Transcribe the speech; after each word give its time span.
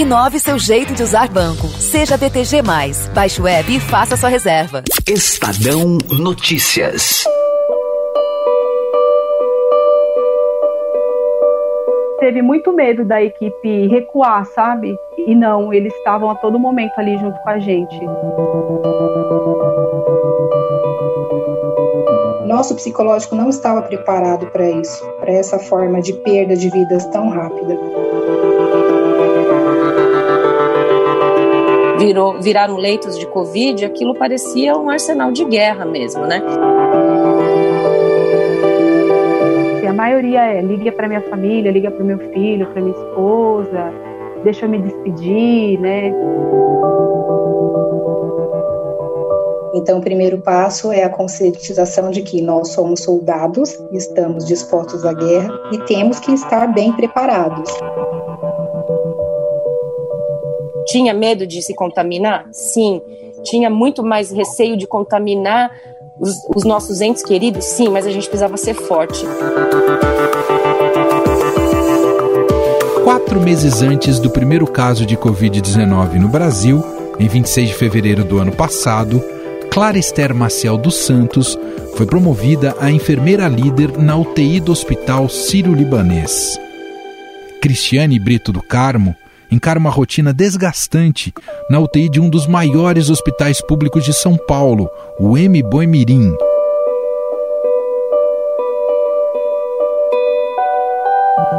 Inove 0.00 0.40
seu 0.40 0.58
jeito 0.58 0.94
de 0.94 1.02
usar 1.02 1.28
banco. 1.28 1.66
Seja 1.68 2.16
BTG. 2.16 2.62
Baixe 3.14 3.42
o 3.42 3.46
app 3.46 3.70
e 3.70 3.78
faça 3.78 4.16
sua 4.16 4.30
reserva. 4.30 4.82
Estadão 5.06 5.98
Notícias. 6.18 7.22
Teve 12.18 12.40
muito 12.40 12.72
medo 12.72 13.04
da 13.04 13.22
equipe 13.22 13.88
recuar, 13.88 14.46
sabe? 14.46 14.96
E 15.18 15.34
não, 15.34 15.70
eles 15.70 15.94
estavam 15.96 16.30
a 16.30 16.34
todo 16.34 16.58
momento 16.58 16.92
ali 16.96 17.18
junto 17.18 17.38
com 17.42 17.50
a 17.50 17.58
gente. 17.58 18.00
Nosso 22.46 22.74
psicológico 22.74 23.36
não 23.36 23.50
estava 23.50 23.82
preparado 23.82 24.46
para 24.46 24.70
isso, 24.70 25.06
para 25.20 25.30
essa 25.30 25.58
forma 25.58 26.00
de 26.00 26.14
perda 26.14 26.56
de 26.56 26.70
vidas 26.70 27.04
tão 27.08 27.28
rápida. 27.28 27.78
Virou, 32.00 32.40
viraram 32.40 32.76
leitos 32.76 33.18
de 33.18 33.26
Covid, 33.26 33.84
aquilo 33.84 34.14
parecia 34.14 34.76
um 34.76 34.88
arsenal 34.88 35.30
de 35.30 35.44
guerra 35.44 35.84
mesmo, 35.84 36.26
né? 36.26 36.42
A 39.86 39.92
maioria 39.92 40.40
é 40.40 40.62
liga 40.62 40.90
para 40.92 41.06
minha 41.06 41.20
família, 41.20 41.70
liga 41.70 41.90
para 41.90 42.02
o 42.02 42.06
meu 42.06 42.18
filho, 42.32 42.66
para 42.68 42.80
minha 42.80 42.96
esposa, 42.96 43.92
deixa 44.42 44.64
eu 44.64 44.70
me 44.70 44.78
despedir, 44.78 45.78
né? 45.78 46.10
Então, 49.74 49.98
o 49.98 50.00
primeiro 50.00 50.38
passo 50.38 50.90
é 50.90 51.04
a 51.04 51.10
conscientização 51.10 52.10
de 52.10 52.22
que 52.22 52.40
nós 52.40 52.68
somos 52.68 53.02
soldados, 53.02 53.78
estamos 53.92 54.46
dispostos 54.46 55.04
à 55.04 55.12
guerra 55.12 55.52
e 55.72 55.78
temos 55.80 56.18
que 56.18 56.32
estar 56.32 56.66
bem 56.72 56.92
preparados. 56.92 57.70
Tinha 60.90 61.14
medo 61.14 61.46
de 61.46 61.62
se 61.62 61.72
contaminar? 61.72 62.48
Sim. 62.50 63.00
Tinha 63.44 63.70
muito 63.70 64.02
mais 64.02 64.32
receio 64.32 64.76
de 64.76 64.86
contaminar 64.86 65.70
os, 66.18 66.34
os 66.54 66.64
nossos 66.64 67.00
entes 67.00 67.22
queridos? 67.22 67.64
Sim, 67.64 67.88
mas 67.88 68.06
a 68.06 68.10
gente 68.10 68.26
precisava 68.26 68.56
ser 68.56 68.74
forte. 68.74 69.24
Quatro 73.04 73.40
meses 73.40 73.82
antes 73.82 74.18
do 74.18 74.30
primeiro 74.30 74.66
caso 74.66 75.06
de 75.06 75.16
Covid-19 75.16 76.14
no 76.14 76.28
Brasil, 76.28 76.82
em 77.18 77.28
26 77.28 77.68
de 77.68 77.74
fevereiro 77.74 78.24
do 78.24 78.38
ano 78.38 78.52
passado, 78.52 79.22
Clara 79.70 79.96
Esther 79.96 80.34
Maciel 80.34 80.76
dos 80.76 80.96
Santos 80.96 81.56
foi 81.94 82.04
promovida 82.04 82.74
a 82.80 82.90
enfermeira 82.90 83.46
líder 83.46 83.96
na 83.96 84.16
UTI 84.16 84.58
do 84.58 84.72
Hospital 84.72 85.28
Sírio-Libanês. 85.28 86.58
Cristiane 87.60 88.18
Brito 88.18 88.52
do 88.52 88.60
Carmo 88.60 89.14
encara 89.50 89.78
uma 89.78 89.90
rotina 89.90 90.32
desgastante 90.32 91.32
na 91.68 91.78
UTI 91.78 92.08
de 92.08 92.20
um 92.20 92.28
dos 92.28 92.46
maiores 92.46 93.10
hospitais 93.10 93.60
públicos 93.60 94.04
de 94.04 94.12
São 94.12 94.36
Paulo, 94.36 94.88
o 95.18 95.36
M. 95.36 95.62
Boemirim. 95.62 96.34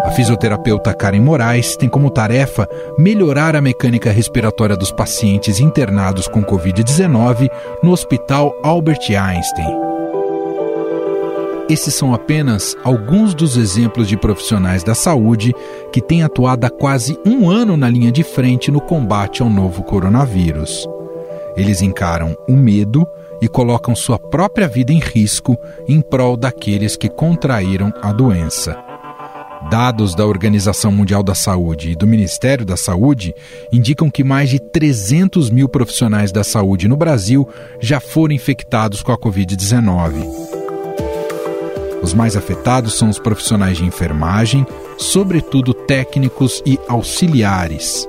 A 0.03 0.11
fisioterapeuta 0.11 0.93
Karen 0.93 1.21
Moraes 1.21 1.77
tem 1.77 1.87
como 1.87 2.09
tarefa 2.09 2.67
melhorar 2.97 3.55
a 3.55 3.61
mecânica 3.61 4.11
respiratória 4.11 4.75
dos 4.75 4.91
pacientes 4.91 5.59
internados 5.59 6.27
com 6.27 6.43
Covid-19 6.43 7.49
no 7.81 7.91
Hospital 7.91 8.53
Albert 8.63 9.09
Einstein. 9.09 9.90
Esses 11.71 11.95
são 11.95 12.13
apenas 12.13 12.75
alguns 12.83 13.33
dos 13.33 13.55
exemplos 13.55 14.05
de 14.05 14.17
profissionais 14.17 14.83
da 14.83 14.93
saúde 14.93 15.55
que 15.93 16.01
têm 16.01 16.21
atuado 16.21 16.65
há 16.65 16.69
quase 16.69 17.17
um 17.25 17.49
ano 17.49 17.77
na 17.77 17.87
linha 17.87 18.11
de 18.11 18.23
frente 18.23 18.69
no 18.69 18.81
combate 18.81 19.41
ao 19.41 19.49
novo 19.49 19.81
coronavírus. 19.81 20.85
Eles 21.55 21.81
encaram 21.81 22.35
o 22.45 22.57
medo 22.57 23.07
e 23.41 23.47
colocam 23.47 23.95
sua 23.95 24.19
própria 24.19 24.67
vida 24.67 24.91
em 24.91 24.99
risco 24.99 25.57
em 25.87 26.01
prol 26.01 26.35
daqueles 26.35 26.97
que 26.97 27.07
contraíram 27.07 27.93
a 28.01 28.11
doença. 28.11 28.77
Dados 29.69 30.13
da 30.13 30.25
Organização 30.25 30.91
Mundial 30.91 31.23
da 31.23 31.33
Saúde 31.33 31.91
e 31.91 31.95
do 31.95 32.05
Ministério 32.05 32.65
da 32.65 32.75
Saúde 32.75 33.33
indicam 33.71 34.11
que 34.11 34.25
mais 34.25 34.49
de 34.49 34.59
300 34.59 35.49
mil 35.49 35.69
profissionais 35.69 36.33
da 36.33 36.43
saúde 36.43 36.89
no 36.89 36.97
Brasil 36.97 37.47
já 37.79 38.01
foram 38.01 38.35
infectados 38.35 39.01
com 39.01 39.13
a 39.13 39.17
Covid-19. 39.17 40.70
Os 42.01 42.13
mais 42.13 42.35
afetados 42.35 42.95
são 42.95 43.09
os 43.09 43.19
profissionais 43.19 43.77
de 43.77 43.85
enfermagem, 43.85 44.65
sobretudo 44.97 45.73
técnicos 45.73 46.61
e 46.65 46.79
auxiliares. 46.87 48.07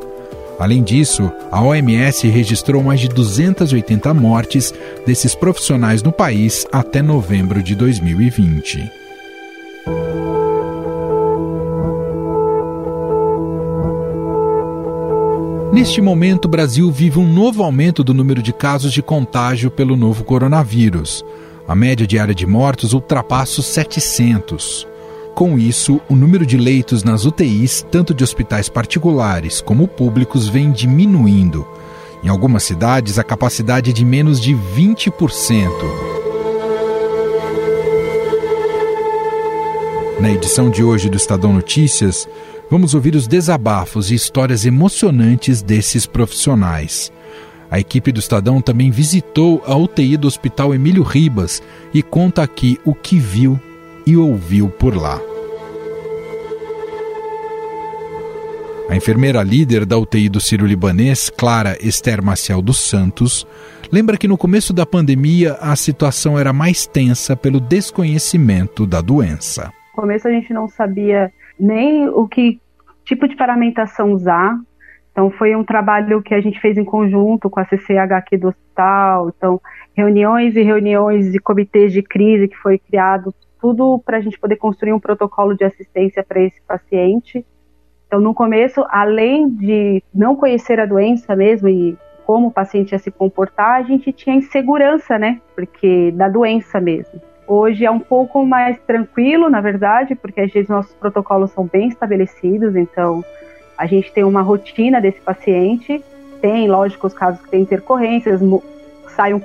Além 0.58 0.82
disso, 0.82 1.30
a 1.50 1.62
OMS 1.62 2.28
registrou 2.28 2.82
mais 2.82 3.00
de 3.00 3.08
280 3.08 4.14
mortes 4.14 4.72
desses 5.04 5.34
profissionais 5.34 6.02
no 6.02 6.12
país 6.12 6.66
até 6.72 7.02
novembro 7.02 7.62
de 7.62 7.74
2020. 7.74 8.90
Neste 15.72 16.00
momento, 16.00 16.44
o 16.44 16.48
Brasil 16.48 16.92
vive 16.92 17.18
um 17.18 17.26
novo 17.26 17.62
aumento 17.62 18.04
do 18.04 18.12
número 18.12 18.42
de 18.42 18.52
casos 18.52 18.92
de 18.92 19.02
contágio 19.02 19.70
pelo 19.70 19.96
novo 19.96 20.22
coronavírus. 20.22 21.24
A 21.72 21.74
média 21.74 22.06
diária 22.06 22.34
de 22.34 22.46
mortos 22.46 22.92
ultrapassa 22.92 23.60
os 23.60 23.66
700. 23.68 24.86
Com 25.34 25.58
isso, 25.58 26.02
o 26.06 26.14
número 26.14 26.44
de 26.44 26.58
leitos 26.58 27.02
nas 27.02 27.24
UTIs, 27.24 27.82
tanto 27.90 28.12
de 28.12 28.22
hospitais 28.22 28.68
particulares 28.68 29.62
como 29.62 29.88
públicos, 29.88 30.46
vem 30.46 30.70
diminuindo. 30.70 31.66
Em 32.22 32.28
algumas 32.28 32.64
cidades, 32.64 33.18
a 33.18 33.24
capacidade 33.24 33.88
é 33.88 33.92
de 33.94 34.04
menos 34.04 34.38
de 34.38 34.54
20%. 34.54 35.70
Na 40.20 40.30
edição 40.30 40.68
de 40.68 40.84
hoje 40.84 41.08
do 41.08 41.16
Estadão 41.16 41.54
Notícias, 41.54 42.28
vamos 42.70 42.92
ouvir 42.92 43.14
os 43.14 43.26
desabafos 43.26 44.10
e 44.10 44.14
histórias 44.14 44.66
emocionantes 44.66 45.62
desses 45.62 46.04
profissionais. 46.04 47.10
A 47.72 47.80
equipe 47.80 48.12
do 48.12 48.20
Estadão 48.20 48.60
também 48.60 48.90
visitou 48.90 49.62
a 49.66 49.74
UTI 49.74 50.18
do 50.18 50.28
Hospital 50.28 50.74
Emílio 50.74 51.02
Ribas 51.02 51.62
e 51.94 52.02
conta 52.02 52.42
aqui 52.42 52.78
o 52.84 52.94
que 52.94 53.18
viu 53.18 53.58
e 54.06 54.14
ouviu 54.14 54.68
por 54.68 54.94
lá. 54.94 55.18
A 58.90 58.94
enfermeira 58.94 59.42
líder 59.42 59.86
da 59.86 59.96
UTI 59.96 60.28
do 60.28 60.38
Sírio-Libanês, 60.38 61.30
Clara 61.30 61.78
Esther 61.80 62.22
Maciel 62.22 62.60
dos 62.60 62.76
Santos, 62.76 63.46
lembra 63.90 64.18
que 64.18 64.28
no 64.28 64.36
começo 64.36 64.74
da 64.74 64.84
pandemia 64.84 65.54
a 65.54 65.74
situação 65.74 66.38
era 66.38 66.52
mais 66.52 66.86
tensa 66.86 67.34
pelo 67.34 67.58
desconhecimento 67.58 68.86
da 68.86 69.00
doença. 69.00 69.72
No 69.96 70.02
começo 70.02 70.28
a 70.28 70.30
gente 70.30 70.52
não 70.52 70.68
sabia 70.68 71.32
nem 71.58 72.06
o 72.06 72.28
que 72.28 72.60
tipo 73.02 73.26
de 73.26 73.34
paramentação 73.34 74.12
usar, 74.12 74.60
então 75.12 75.30
foi 75.30 75.54
um 75.54 75.62
trabalho 75.62 76.22
que 76.22 76.34
a 76.34 76.40
gente 76.40 76.58
fez 76.58 76.78
em 76.78 76.84
conjunto 76.84 77.50
com 77.50 77.60
a 77.60 77.66
CCH 77.66 78.12
aqui 78.12 78.36
do 78.38 78.48
hospital, 78.48 79.28
então 79.28 79.60
reuniões 79.94 80.56
e 80.56 80.62
reuniões 80.62 81.34
e 81.34 81.38
comitês 81.38 81.92
de 81.92 82.02
crise 82.02 82.48
que 82.48 82.56
foi 82.56 82.78
criado, 82.78 83.32
tudo 83.60 84.02
para 84.04 84.16
a 84.16 84.20
gente 84.20 84.40
poder 84.40 84.56
construir 84.56 84.92
um 84.92 84.98
protocolo 84.98 85.54
de 85.54 85.64
assistência 85.64 86.24
para 86.24 86.40
esse 86.40 86.60
paciente. 86.62 87.44
Então 88.06 88.20
no 88.20 88.32
começo, 88.32 88.84
além 88.88 89.48
de 89.50 90.02
não 90.14 90.34
conhecer 90.34 90.80
a 90.80 90.86
doença 90.86 91.36
mesmo 91.36 91.68
e 91.68 91.96
como 92.24 92.48
o 92.48 92.52
paciente 92.52 92.92
ia 92.92 92.98
se 92.98 93.10
comportar, 93.10 93.80
a 93.80 93.82
gente 93.82 94.12
tinha 94.12 94.34
insegurança, 94.34 95.18
né? 95.18 95.40
Porque 95.54 96.10
da 96.12 96.28
doença 96.28 96.80
mesmo. 96.80 97.20
Hoje 97.46 97.84
é 97.84 97.90
um 97.90 97.98
pouco 97.98 98.46
mais 98.46 98.78
tranquilo, 98.86 99.50
na 99.50 99.60
verdade, 99.60 100.14
porque 100.14 100.40
às 100.40 100.50
vezes 100.50 100.70
nossos 100.70 100.94
protocolos 100.94 101.50
são 101.50 101.66
bem 101.66 101.88
estabelecidos, 101.88 102.76
então 102.76 103.22
a 103.82 103.86
gente 103.86 104.12
tem 104.12 104.22
uma 104.22 104.42
rotina 104.42 105.00
desse 105.00 105.20
paciente, 105.20 106.00
tem, 106.40 106.68
lógico, 106.68 107.08
os 107.08 107.12
casos 107.12 107.40
que 107.42 107.50
tem 107.50 107.62
intercorrências, 107.62 108.40
sai 109.16 109.34
um 109.34 109.42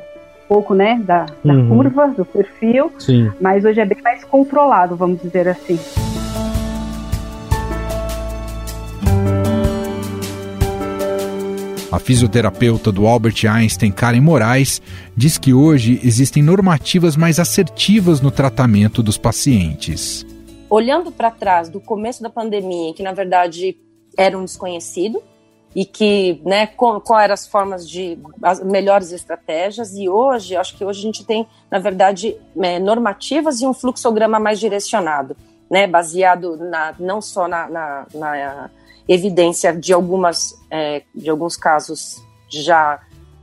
pouco, 0.47 0.75
né, 0.75 1.01
da, 1.03 1.25
da 1.43 1.55
uhum. 1.55 1.69
curva, 1.69 2.09
do 2.09 2.23
perfil, 2.23 2.91
Sim. 2.99 3.31
mas 3.41 3.65
hoje 3.65 3.81
é 3.81 3.85
bem 3.85 3.99
mais 4.03 4.23
controlado, 4.23 4.95
vamos 4.95 5.19
dizer 5.23 5.47
assim. 5.47 5.79
A 11.91 11.97
fisioterapeuta 11.97 12.91
do 12.91 13.07
Albert 13.07 13.43
Einstein, 13.51 13.91
Karen 13.91 14.21
Moraes, 14.21 14.83
diz 15.15 15.39
que 15.39 15.51
hoje 15.51 15.99
existem 16.03 16.43
normativas 16.43 17.17
mais 17.17 17.39
assertivas 17.39 18.21
no 18.21 18.29
tratamento 18.29 19.01
dos 19.01 19.17
pacientes. 19.17 20.23
Olhando 20.69 21.11
para 21.11 21.31
trás 21.31 21.69
do 21.69 21.79
começo 21.79 22.21
da 22.21 22.29
pandemia, 22.29 22.91
em 22.91 22.93
que 22.93 23.01
na 23.01 23.13
verdade 23.13 23.75
era 24.17 24.37
um 24.37 24.43
desconhecido 24.43 25.21
e 25.75 25.85
que, 25.85 26.41
né, 26.43 26.65
qual, 26.65 27.01
eram 27.19 27.35
as 27.35 27.45
formas 27.45 27.87
de 27.87 28.17
as 28.41 28.59
melhores 28.63 29.11
estratégias. 29.11 29.93
E 29.93 30.09
hoje, 30.09 30.55
acho 30.55 30.75
que 30.75 30.83
hoje 30.83 30.99
a 30.99 31.03
gente 31.03 31.23
tem, 31.23 31.47
na 31.69 31.77
verdade, 31.77 32.35
é, 32.59 32.79
normativas 32.79 33.61
e 33.61 33.67
um 33.67 33.73
fluxograma 33.73 34.39
mais 34.39 34.59
direcionado, 34.59 35.37
né, 35.69 35.85
baseado 35.85 36.57
na, 36.57 36.95
não 36.99 37.21
só 37.21 37.47
na, 37.47 37.69
na, 37.69 38.07
na 38.13 38.69
evidência 39.07 39.71
de 39.71 39.93
algumas, 39.93 40.55
é, 40.71 41.03
de 41.13 41.29
alguns 41.29 41.55
casos 41.55 42.23
já 42.49 42.99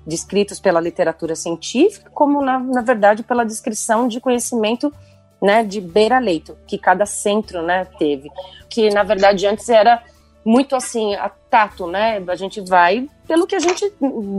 descritos 0.06 0.61
pela 0.61 0.81
literatura 0.81 1.35
científica, 1.35 2.11
como 2.12 2.43
na, 2.43 2.59
na 2.59 2.82
verdade 2.82 3.23
pela 3.23 3.44
descrição 3.44 4.06
de 4.09 4.21
conhecimento 4.21 4.93
né, 5.41 5.62
de 5.62 5.81
beira-leito 5.81 6.56
que 6.67 6.79
cada 6.79 7.06
centro 7.06 7.62
né, 7.62 7.87
teve, 7.99 8.31
que 8.69 8.91
na 8.91 9.03
verdade 9.03 9.47
antes 9.47 9.69
era 9.69 10.03
muito 10.44 10.76
assim 10.76 11.14
a 11.14 11.29
tato, 11.29 11.87
né? 11.87 12.23
A 12.26 12.35
gente 12.35 12.61
vai 12.61 13.08
pelo 13.26 13.46
que 13.46 13.55
a 13.55 13.58
gente 13.58 13.91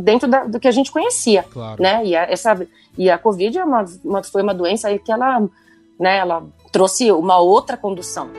dentro 0.04 0.30
da, 0.30 0.44
do 0.44 0.60
que 0.60 0.68
a 0.68 0.72
gente 0.72 0.92
conhecia, 0.92 1.44
claro. 1.44 1.82
né? 1.82 2.06
E 2.06 2.16
a, 2.16 2.24
essa 2.24 2.68
e 2.98 3.10
a 3.10 3.18
Covid 3.18 3.58
é 3.58 3.64
uma, 3.64 3.86
uma, 4.04 4.24
foi 4.24 4.44
uma 4.44 4.54
doença 4.54 4.88
aí 4.88 5.00
que 5.00 5.12
ela, 5.12 5.42
né? 6.00 6.18
Ela 6.18 6.44
trouxe 6.72 7.12
uma 7.12 7.40
outra 7.40 7.76
condução. 7.76 8.30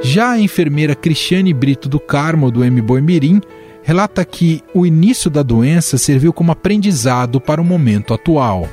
Já 0.00 0.32
a 0.32 0.38
enfermeira 0.38 0.94
Cristiane 0.94 1.52
Brito 1.52 1.88
do 1.88 1.98
Carmo, 1.98 2.50
do 2.50 2.62
M-Boi 2.62 3.00
Mirim, 3.00 3.40
relata 3.82 4.24
que 4.24 4.62
o 4.72 4.86
início 4.86 5.30
da 5.30 5.42
doença 5.42 5.98
serviu 5.98 6.32
como 6.32 6.52
aprendizado 6.52 7.40
para 7.40 7.60
o 7.60 7.64
momento 7.64 8.14
atual. 8.14 8.68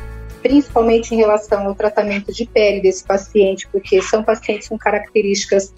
Principalmente 0.51 1.15
em 1.15 1.17
relação 1.17 1.65
ao 1.65 1.73
tratamento 1.73 2.33
de 2.33 2.45
pele 2.45 2.81
desse 2.81 3.05
paciente, 3.05 3.69
porque 3.71 4.01
são 4.01 4.21
pacientes 4.21 4.67
com 4.67 4.77
características 4.77 5.73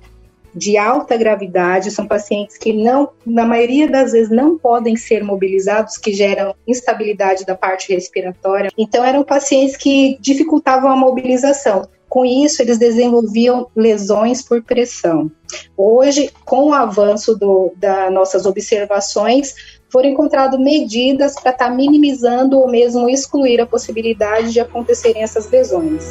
de 0.55 0.77
alta 0.77 1.15
gravidade, 1.15 1.91
são 1.91 2.07
pacientes 2.07 2.57
que 2.57 2.73
não, 2.73 3.11
na 3.23 3.45
maioria 3.45 3.87
das 3.87 4.13
vezes, 4.13 4.31
não 4.31 4.57
podem 4.57 4.95
ser 4.95 5.23
mobilizados, 5.23 5.95
que 5.95 6.11
geram 6.11 6.55
instabilidade 6.67 7.45
da 7.45 7.53
parte 7.53 7.93
respiratória. 7.93 8.71
Então, 8.75 9.05
eram 9.05 9.23
pacientes 9.23 9.77
que 9.77 10.17
dificultavam 10.19 10.89
a 10.89 10.95
mobilização. 10.95 11.87
Com 12.09 12.25
isso, 12.25 12.59
eles 12.63 12.79
desenvolviam 12.79 13.67
lesões 13.75 14.41
por 14.41 14.63
pressão. 14.63 15.31
Hoje, 15.77 16.31
com 16.45 16.69
o 16.69 16.73
avanço 16.73 17.37
das 17.75 18.11
nossas 18.11 18.47
observações, 18.47 19.53
foram 19.93 20.09
encontradas 20.09 20.59
medidas 20.59 21.35
para 21.35 21.51
estar 21.51 21.69
tá 21.69 21.69
minimizando 21.69 22.57
ou 22.57 22.67
mesmo 22.67 23.07
excluir 23.07 23.61
a 23.61 23.65
possibilidade 23.67 24.51
de 24.51 24.59
acontecerem 24.59 25.21
essas 25.21 25.47
lesões. 25.51 26.03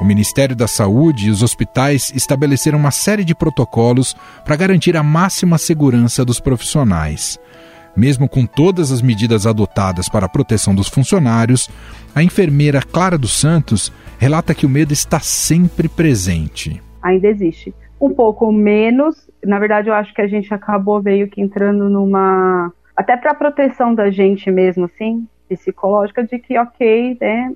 O 0.00 0.04
Ministério 0.04 0.56
da 0.56 0.66
Saúde 0.66 1.28
e 1.28 1.30
os 1.30 1.44
hospitais 1.44 2.10
estabeleceram 2.12 2.76
uma 2.76 2.90
série 2.90 3.22
de 3.22 3.32
protocolos 3.32 4.16
para 4.44 4.56
garantir 4.56 4.96
a 4.96 5.02
máxima 5.04 5.58
segurança 5.58 6.24
dos 6.24 6.40
profissionais. 6.40 7.38
Mesmo 7.96 8.28
com 8.28 8.46
todas 8.46 8.90
as 8.90 9.02
medidas 9.02 9.46
adotadas 9.46 10.08
para 10.08 10.26
a 10.26 10.28
proteção 10.28 10.74
dos 10.74 10.88
funcionários, 10.88 11.68
a 12.14 12.22
enfermeira 12.22 12.82
Clara 12.82 13.18
dos 13.18 13.32
Santos 13.32 13.92
relata 14.20 14.54
que 14.54 14.66
o 14.66 14.68
medo 14.68 14.92
está 14.92 15.18
sempre 15.18 15.88
presente. 15.88 16.82
Ainda 17.02 17.26
existe. 17.26 17.74
Um 17.98 18.12
pouco 18.12 18.52
menos, 18.52 19.30
na 19.42 19.58
verdade, 19.58 19.88
eu 19.88 19.94
acho 19.94 20.12
que 20.12 20.20
a 20.20 20.28
gente 20.28 20.52
acabou 20.52 21.02
meio 21.02 21.26
que 21.26 21.40
entrando 21.40 21.88
numa. 21.88 22.70
Até 22.94 23.16
para 23.16 23.30
a 23.30 23.34
proteção 23.34 23.94
da 23.94 24.10
gente 24.10 24.50
mesmo, 24.50 24.84
assim, 24.84 25.26
psicológica, 25.48 26.22
de 26.22 26.38
que, 26.38 26.58
ok, 26.58 27.16
né, 27.18 27.54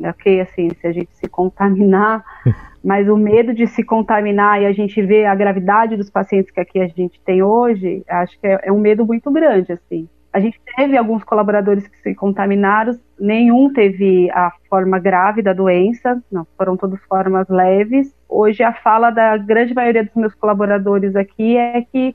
ok, 0.00 0.40
assim, 0.40 0.70
se 0.80 0.86
a 0.86 0.92
gente 0.92 1.10
se 1.12 1.28
contaminar, 1.28 2.24
mas 2.82 3.06
o 3.08 3.16
medo 3.16 3.52
de 3.52 3.66
se 3.66 3.84
contaminar 3.84 4.62
e 4.62 4.64
a 4.64 4.72
gente 4.72 5.02
vê 5.02 5.26
a 5.26 5.34
gravidade 5.34 5.96
dos 5.96 6.08
pacientes 6.08 6.50
que 6.50 6.60
aqui 6.60 6.80
a 6.80 6.88
gente 6.88 7.20
tem 7.20 7.42
hoje, 7.42 8.02
acho 8.08 8.40
que 8.40 8.46
é, 8.46 8.60
é 8.64 8.72
um 8.72 8.80
medo 8.80 9.04
muito 9.04 9.30
grande, 9.30 9.72
assim. 9.72 10.08
A 10.36 10.38
gente 10.38 10.60
teve 10.76 10.98
alguns 10.98 11.24
colaboradores 11.24 11.88
que 11.88 11.96
se 12.02 12.14
contaminaram, 12.14 12.92
nenhum 13.18 13.72
teve 13.72 14.30
a 14.32 14.52
forma 14.68 14.98
grave 14.98 15.40
da 15.40 15.54
doença, 15.54 16.22
não, 16.30 16.46
foram 16.58 16.76
todas 16.76 17.00
formas 17.04 17.48
leves. 17.48 18.14
Hoje 18.28 18.62
a 18.62 18.70
fala 18.70 19.08
da 19.08 19.38
grande 19.38 19.72
maioria 19.72 20.04
dos 20.04 20.14
meus 20.14 20.34
colaboradores 20.34 21.16
aqui 21.16 21.56
é 21.56 21.80
que 21.80 22.14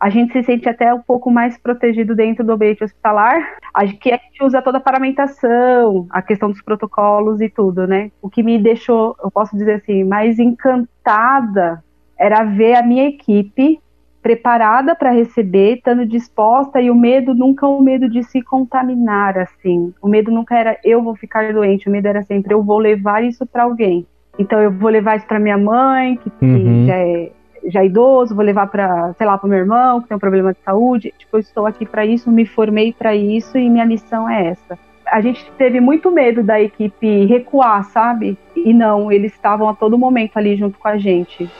a 0.00 0.08
gente 0.08 0.32
se 0.32 0.42
sente 0.42 0.70
até 0.70 0.94
um 0.94 1.02
pouco 1.02 1.30
mais 1.30 1.58
protegido 1.58 2.14
dentro 2.14 2.42
do 2.42 2.52
ambiente 2.52 2.82
hospitalar, 2.82 3.58
que 4.00 4.10
a 4.10 4.16
gente 4.16 4.42
usa 4.42 4.62
toda 4.62 4.78
a 4.78 4.80
paramentação, 4.80 6.06
a 6.08 6.22
questão 6.22 6.50
dos 6.50 6.62
protocolos 6.62 7.42
e 7.42 7.50
tudo, 7.50 7.86
né? 7.86 8.10
O 8.22 8.30
que 8.30 8.42
me 8.42 8.58
deixou, 8.58 9.14
eu 9.22 9.30
posso 9.30 9.54
dizer 9.54 9.82
assim, 9.82 10.02
mais 10.02 10.38
encantada 10.38 11.84
era 12.18 12.42
ver 12.42 12.76
a 12.76 12.82
minha 12.82 13.06
equipe 13.06 13.78
preparada 14.22 14.94
para 14.94 15.10
receber, 15.10 15.76
estando 15.76 16.06
disposta 16.06 16.80
e 16.80 16.90
o 16.90 16.94
medo 16.94 17.34
nunca 17.34 17.66
o 17.66 17.80
medo 17.80 18.08
de 18.08 18.22
se 18.22 18.42
contaminar 18.42 19.38
assim. 19.38 19.92
O 20.00 20.08
medo 20.08 20.30
nunca 20.30 20.58
era 20.58 20.78
eu 20.84 21.02
vou 21.02 21.16
ficar 21.16 21.52
doente, 21.52 21.88
o 21.88 21.92
medo 21.92 22.06
era 22.06 22.22
sempre 22.22 22.54
eu 22.54 22.62
vou 22.62 22.78
levar 22.78 23.24
isso 23.24 23.46
para 23.46 23.64
alguém. 23.64 24.06
Então 24.38 24.60
eu 24.60 24.70
vou 24.70 24.90
levar 24.90 25.16
isso 25.16 25.26
para 25.26 25.38
minha 25.38 25.58
mãe, 25.58 26.16
que, 26.16 26.30
uhum. 26.44 26.86
já 26.86 26.94
é 26.94 27.32
já 27.66 27.84
idoso, 27.84 28.34
vou 28.34 28.44
levar 28.44 28.66
para, 28.68 29.12
sei 29.14 29.26
lá, 29.26 29.36
para 29.36 29.48
meu 29.48 29.58
irmão 29.58 30.00
que 30.00 30.08
tem 30.08 30.16
um 30.16 30.20
problema 30.20 30.52
de 30.52 30.60
saúde. 30.60 31.12
Tipo, 31.18 31.36
eu 31.36 31.40
estou 31.40 31.66
aqui 31.66 31.84
para 31.84 32.06
isso, 32.06 32.30
me 32.30 32.46
formei 32.46 32.92
para 32.92 33.14
isso 33.14 33.58
e 33.58 33.68
minha 33.68 33.84
missão 33.84 34.28
é 34.28 34.48
essa. 34.48 34.78
A 35.06 35.20
gente 35.20 35.50
teve 35.58 35.80
muito 35.80 36.10
medo 36.10 36.42
da 36.42 36.60
equipe 36.60 37.26
recuar, 37.26 37.84
sabe? 37.84 38.38
E 38.56 38.72
não, 38.72 39.10
eles 39.10 39.32
estavam 39.32 39.68
a 39.68 39.74
todo 39.74 39.98
momento 39.98 40.36
ali 40.36 40.56
junto 40.56 40.78
com 40.78 40.88
a 40.88 40.96
gente. 40.96 41.50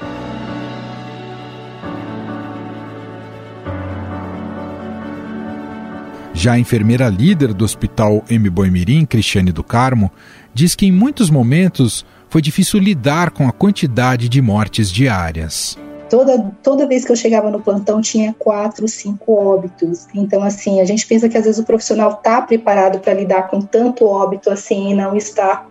Já 6.41 6.53
a 6.53 6.59
enfermeira 6.59 7.07
líder 7.07 7.53
do 7.53 7.67
Hospital 7.67 8.25
M. 8.31 8.49
Boimirim, 8.49 9.05
Cristiane 9.05 9.53
do 9.53 9.63
Carmo, 9.63 10.11
diz 10.55 10.75
que 10.75 10.87
em 10.87 10.91
muitos 10.91 11.29
momentos 11.29 12.03
foi 12.31 12.41
difícil 12.41 12.81
lidar 12.81 13.31
com 13.31 13.47
a 13.47 13.53
quantidade 13.53 14.27
de 14.27 14.41
mortes 14.41 14.91
diárias. 14.91 15.77
Toda, 16.09 16.39
toda 16.63 16.89
vez 16.89 17.05
que 17.05 17.13
eu 17.13 17.17
chegava 17.17 17.51
no 17.51 17.61
plantão 17.61 18.01
tinha 18.01 18.35
quatro, 18.39 18.89
cinco 18.89 19.35
óbitos. 19.35 20.07
Então, 20.15 20.43
assim, 20.43 20.81
a 20.81 20.87
gente 20.87 21.07
pensa 21.07 21.29
que 21.29 21.37
às 21.37 21.45
vezes 21.45 21.61
o 21.61 21.65
profissional 21.67 22.13
está 22.13 22.41
preparado 22.41 23.01
para 23.01 23.13
lidar 23.13 23.49
com 23.49 23.61
tanto 23.61 24.07
óbito 24.07 24.49
assim 24.49 24.93
e 24.93 24.95
não 24.95 25.15
está. 25.15 25.67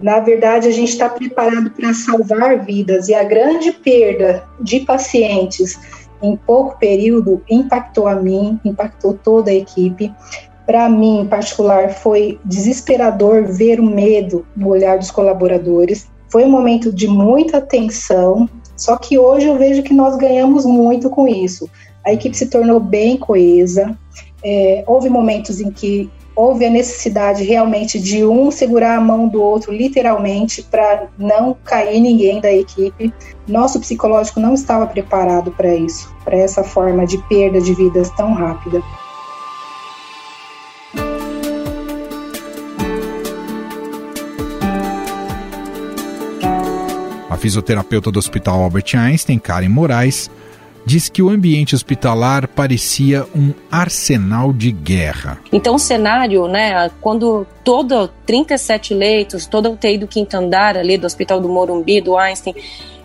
Na 0.00 0.18
verdade, 0.18 0.66
a 0.66 0.72
gente 0.72 0.88
está 0.90 1.08
preparado 1.08 1.70
para 1.70 1.94
salvar 1.94 2.64
vidas 2.64 3.08
e 3.08 3.14
a 3.14 3.22
grande 3.22 3.70
perda 3.70 4.42
de 4.60 4.80
pacientes 4.80 5.78
em 6.22 6.36
pouco 6.36 6.78
período 6.78 7.42
impactou 7.50 8.06
a 8.06 8.14
mim, 8.14 8.60
impactou 8.64 9.14
toda 9.14 9.50
a 9.50 9.54
equipe. 9.54 10.12
Para 10.64 10.88
mim, 10.88 11.20
em 11.20 11.26
particular, 11.26 11.90
foi 11.90 12.38
desesperador 12.44 13.44
ver 13.44 13.80
o 13.80 13.84
medo 13.84 14.46
no 14.56 14.68
olhar 14.68 14.98
dos 14.98 15.10
colaboradores. 15.10 16.06
Foi 16.28 16.44
um 16.44 16.50
momento 16.50 16.92
de 16.92 17.08
muita 17.08 17.60
tensão, 17.60 18.48
só 18.76 18.96
que 18.96 19.18
hoje 19.18 19.46
eu 19.46 19.58
vejo 19.58 19.82
que 19.82 19.92
nós 19.92 20.16
ganhamos 20.16 20.64
muito 20.64 21.10
com 21.10 21.26
isso. 21.26 21.68
A 22.06 22.12
equipe 22.12 22.36
se 22.36 22.46
tornou 22.46 22.80
bem 22.80 23.16
coesa. 23.16 23.96
É, 24.44 24.82
houve 24.86 25.08
momentos 25.08 25.60
em 25.60 25.70
que 25.70 26.10
houve 26.34 26.64
a 26.64 26.70
necessidade 26.70 27.44
realmente 27.44 27.98
de 27.98 28.24
um 28.24 28.50
segurar 28.50 28.96
a 28.96 29.00
mão 29.00 29.28
do 29.28 29.42
outro, 29.42 29.72
literalmente, 29.72 30.62
para 30.62 31.08
não 31.18 31.56
cair 31.64 32.00
ninguém 32.00 32.40
da 32.40 32.52
equipe. 32.52 33.12
Nosso 33.46 33.80
psicológico 33.80 34.40
não 34.40 34.54
estava 34.54 34.86
preparado 34.86 35.50
para 35.52 35.74
isso, 35.74 36.14
para 36.24 36.36
essa 36.36 36.64
forma 36.64 37.06
de 37.06 37.18
perda 37.28 37.60
de 37.60 37.74
vidas 37.74 38.10
tão 38.10 38.32
rápida. 38.32 38.82
fisioterapeuta 47.42 48.08
do 48.12 48.20
Hospital 48.20 48.62
Albert 48.62 48.94
Einstein, 48.94 49.36
Karen 49.36 49.68
Moraes, 49.68 50.30
diz 50.84 51.08
que 51.08 51.22
o 51.22 51.30
ambiente 51.30 51.74
hospitalar 51.74 52.48
parecia 52.48 53.26
um 53.34 53.52
arsenal 53.70 54.52
de 54.52 54.70
guerra. 54.70 55.38
Então 55.52 55.74
o 55.74 55.78
cenário, 55.78 56.46
né, 56.48 56.90
quando 57.00 57.46
todo 57.64 58.08
37 58.26 58.94
leitos, 58.94 59.46
toda 59.46 59.68
a 59.68 59.72
UTI 59.72 59.98
do 59.98 60.06
quinto 60.06 60.36
andar 60.36 60.76
ali 60.76 60.98
do 60.98 61.06
Hospital 61.06 61.40
do 61.40 61.48
Morumbi, 61.48 62.00
do 62.00 62.16
Einstein, 62.16 62.54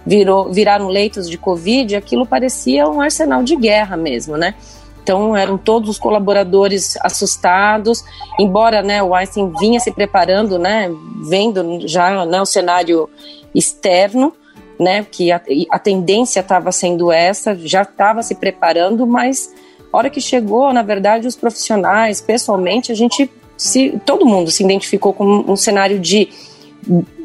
virou, 0.05 0.51
viraram 0.51 0.87
leitos 0.87 1.29
de 1.29 1.37
Covid, 1.37 1.95
aquilo 1.95 2.25
parecia 2.25 2.87
um 2.87 3.01
arsenal 3.01 3.43
de 3.43 3.55
guerra 3.55 3.97
mesmo, 3.97 4.37
né? 4.37 4.55
Então 5.03 5.37
eram 5.37 5.57
todos 5.57 5.89
os 5.89 5.97
colaboradores 5.97 6.97
assustados, 7.01 8.03
embora 8.37 8.81
né, 8.81 9.01
o 9.01 9.15
Einstein 9.15 9.53
vinha 9.57 9.79
se 9.79 9.89
preparando, 9.89 10.59
né, 10.59 10.91
vendo 11.29 11.87
já 11.87 12.25
né, 12.25 12.41
o 12.41 12.45
cenário 12.45 13.09
externo, 13.55 14.33
né, 14.79 15.05
que 15.09 15.31
a, 15.31 15.41
a 15.71 15.79
tendência 15.79 16.39
estava 16.39 16.71
sendo 16.71 17.11
essa, 17.11 17.55
já 17.55 17.81
estava 17.81 18.21
se 18.21 18.35
preparando, 18.35 19.05
mas 19.07 19.53
a 19.91 19.97
hora 19.97 20.09
que 20.09 20.21
chegou, 20.21 20.71
na 20.73 20.83
verdade, 20.83 21.27
os 21.27 21.35
profissionais, 21.35 22.21
pessoalmente, 22.21 22.91
a 22.91 22.95
gente 22.95 23.29
se, 23.57 23.99
todo 24.05 24.25
mundo 24.25 24.51
se 24.51 24.63
identificou 24.63 25.13
com 25.13 25.25
um 25.47 25.55
cenário 25.55 25.99
de 25.99 26.29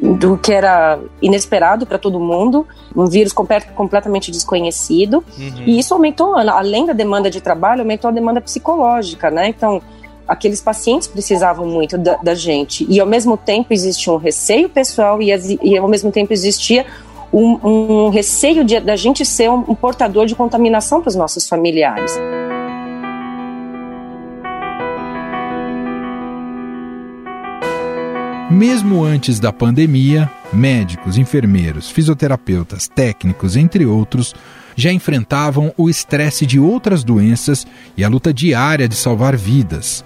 do 0.01 0.37
que 0.37 0.53
era 0.53 0.99
inesperado 1.21 1.87
para 1.87 1.97
todo 1.97 2.19
mundo, 2.19 2.67
um 2.97 3.07
vírus 3.07 3.33
completamente 3.33 4.31
desconhecido, 4.31 5.23
uhum. 5.39 5.63
e 5.65 5.79
isso 5.79 5.95
aumentou, 5.95 6.35
além 6.35 6.85
da 6.85 6.93
demanda 6.93 7.31
de 7.31 7.41
trabalho, 7.41 7.83
aumentou 7.83 8.09
a 8.11 8.13
demanda 8.13 8.41
psicológica, 8.41 9.31
né? 9.31 9.49
Então, 9.49 9.81
aqueles 10.27 10.61
pacientes 10.61 11.07
precisavam 11.07 11.67
muito 11.67 11.97
da, 11.97 12.17
da 12.17 12.35
gente, 12.35 12.85
e 12.89 12.99
ao 12.99 13.07
mesmo 13.07 13.37
tempo 13.37 13.73
existia 13.73 14.13
um 14.13 14.17
receio 14.17 14.69
pessoal 14.69 15.23
e, 15.23 15.31
e 15.63 15.79
ao 15.79 15.89
mesmo 15.89 16.11
tempo 16.11 16.33
existia 16.33 16.85
um, 17.33 18.07
um 18.07 18.09
receio 18.11 18.65
de, 18.65 18.79
da 18.81 18.95
gente 18.95 19.25
ser 19.25 19.51
um, 19.51 19.65
um 19.69 19.75
portador 19.75 20.27
de 20.27 20.35
contaminação 20.35 21.01
para 21.01 21.09
os 21.09 21.17
nossos 21.17 21.49
familiares. 21.49 22.13
Mesmo 28.51 29.03
antes 29.03 29.41
da 29.41 29.51
pandemia, 29.51 30.31
médicos, 30.53 31.17
enfermeiros, 31.17 31.91
fisioterapeutas, 31.91 32.87
técnicos, 32.87 33.57
entre 33.57 33.87
outros, 33.87 34.35
já 34.77 34.93
enfrentavam 34.93 35.73
o 35.77 35.89
estresse 35.89 36.45
de 36.45 36.61
outras 36.61 37.03
doenças 37.03 37.67
e 37.97 38.05
a 38.05 38.09
luta 38.09 38.33
diária 38.33 38.87
de 38.87 38.95
salvar 38.95 39.35
vidas. 39.37 40.05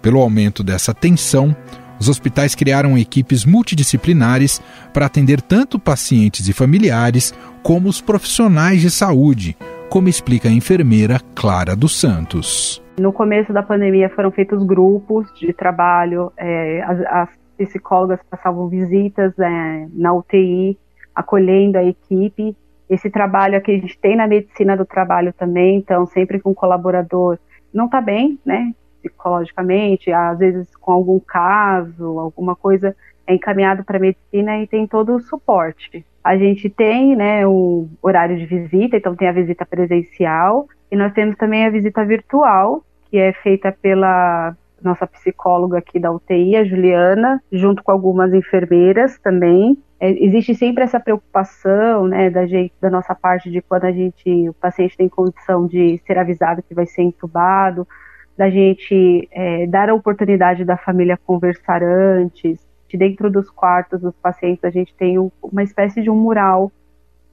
Pelo 0.00 0.20
aumento 0.20 0.62
dessa 0.64 0.94
tensão, 0.94 1.54
os 2.02 2.08
hospitais 2.08 2.56
criaram 2.56 2.98
equipes 2.98 3.44
multidisciplinares 3.44 4.60
para 4.92 5.06
atender 5.06 5.40
tanto 5.40 5.78
pacientes 5.78 6.48
e 6.48 6.52
familiares 6.52 7.32
como 7.62 7.88
os 7.88 8.00
profissionais 8.00 8.80
de 8.80 8.90
saúde, 8.90 9.56
como 9.88 10.08
explica 10.08 10.48
a 10.48 10.52
enfermeira 10.52 11.20
Clara 11.32 11.76
dos 11.76 12.00
Santos. 12.00 12.82
No 12.98 13.12
começo 13.12 13.52
da 13.52 13.62
pandemia 13.62 14.10
foram 14.10 14.32
feitos 14.32 14.64
grupos 14.66 15.32
de 15.34 15.52
trabalho, 15.52 16.32
é, 16.36 16.82
as, 16.82 17.00
as, 17.06 17.28
psicólogas 17.56 18.18
passavam 18.28 18.68
visitas 18.68 19.38
é, 19.38 19.86
na 19.92 20.12
UTI, 20.12 20.76
acolhendo 21.14 21.78
a 21.78 21.84
equipe. 21.84 22.56
Esse 22.90 23.08
trabalho 23.08 23.56
aqui 23.56 23.70
a 23.70 23.78
gente 23.78 23.96
tem 24.00 24.16
na 24.16 24.26
medicina 24.26 24.76
do 24.76 24.84
trabalho 24.84 25.32
também, 25.34 25.76
então 25.76 26.04
sempre 26.06 26.40
que 26.40 26.48
um 26.48 26.54
colaborador 26.54 27.38
não 27.72 27.84
está 27.84 28.00
bem, 28.00 28.40
né, 28.44 28.72
psicologicamente, 29.02 30.12
às 30.12 30.38
vezes 30.38 30.74
com 30.76 30.92
algum 30.92 31.18
caso, 31.18 32.18
alguma 32.18 32.54
coisa 32.54 32.94
é 33.26 33.34
encaminhado 33.34 33.84
para 33.84 33.98
medicina 33.98 34.58
e 34.58 34.66
tem 34.66 34.86
todo 34.86 35.14
o 35.14 35.20
suporte. 35.20 36.04
A 36.22 36.36
gente 36.36 36.70
tem, 36.70 37.16
né, 37.16 37.46
o 37.46 37.88
horário 38.00 38.36
de 38.36 38.46
visita, 38.46 38.96
então 38.96 39.16
tem 39.16 39.28
a 39.28 39.32
visita 39.32 39.66
presencial 39.66 40.68
e 40.90 40.96
nós 40.96 41.12
temos 41.12 41.36
também 41.36 41.66
a 41.66 41.70
visita 41.70 42.04
virtual, 42.04 42.84
que 43.10 43.18
é 43.18 43.32
feita 43.32 43.72
pela 43.72 44.56
nossa 44.82 45.06
psicóloga 45.06 45.78
aqui 45.78 45.98
da 45.98 46.10
UTI, 46.10 46.56
a 46.56 46.64
Juliana, 46.64 47.42
junto 47.50 47.82
com 47.82 47.92
algumas 47.92 48.32
enfermeiras 48.34 49.18
também. 49.18 49.78
É, 50.00 50.10
existe 50.10 50.54
sempre 50.54 50.82
essa 50.82 50.98
preocupação, 50.98 52.08
né, 52.08 52.28
da 52.28 52.46
gente, 52.46 52.74
da 52.80 52.90
nossa 52.90 53.14
parte 53.14 53.50
de 53.50 53.62
quando 53.62 53.84
a 53.84 53.92
gente, 53.92 54.48
o 54.48 54.54
paciente 54.54 54.96
tem 54.96 55.08
condição 55.08 55.66
de 55.66 56.00
ser 56.06 56.18
avisado 56.18 56.62
que 56.62 56.74
vai 56.74 56.86
ser 56.86 57.02
entubado, 57.02 57.86
da 58.36 58.50
gente 58.50 59.28
é, 59.30 59.66
dar 59.66 59.90
a 59.90 59.94
oportunidade 59.94 60.64
da 60.64 60.76
família 60.76 61.18
conversar 61.26 61.82
antes. 61.82 62.58
De 62.88 62.98
dentro 62.98 63.30
dos 63.30 63.48
quartos 63.48 64.02
dos 64.02 64.14
pacientes, 64.16 64.62
a 64.64 64.70
gente 64.70 64.94
tem 64.94 65.18
um, 65.18 65.30
uma 65.42 65.62
espécie 65.62 66.02
de 66.02 66.10
um 66.10 66.14
mural 66.14 66.70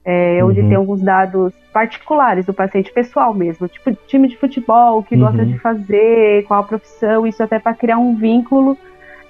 é, 0.04 0.42
onde 0.42 0.60
uhum. 0.60 0.68
tem 0.68 0.76
alguns 0.76 1.02
dados 1.02 1.52
particulares 1.72 2.46
do 2.46 2.54
paciente 2.54 2.90
pessoal 2.92 3.34
mesmo, 3.34 3.68
tipo 3.68 3.92
time 4.06 4.28
de 4.28 4.36
futebol, 4.36 4.98
o 4.98 5.02
que 5.02 5.14
uhum. 5.14 5.20
gosta 5.20 5.44
de 5.44 5.58
fazer, 5.58 6.44
qual 6.44 6.60
a 6.60 6.64
profissão, 6.64 7.26
isso 7.26 7.42
até 7.42 7.58
para 7.58 7.74
criar 7.74 7.98
um 7.98 8.16
vínculo 8.16 8.76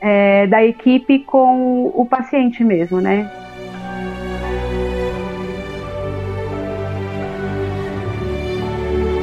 é, 0.00 0.46
da 0.46 0.64
equipe 0.64 1.18
com 1.20 1.86
o 1.86 2.06
paciente 2.06 2.62
mesmo, 2.64 3.00
né? 3.00 3.30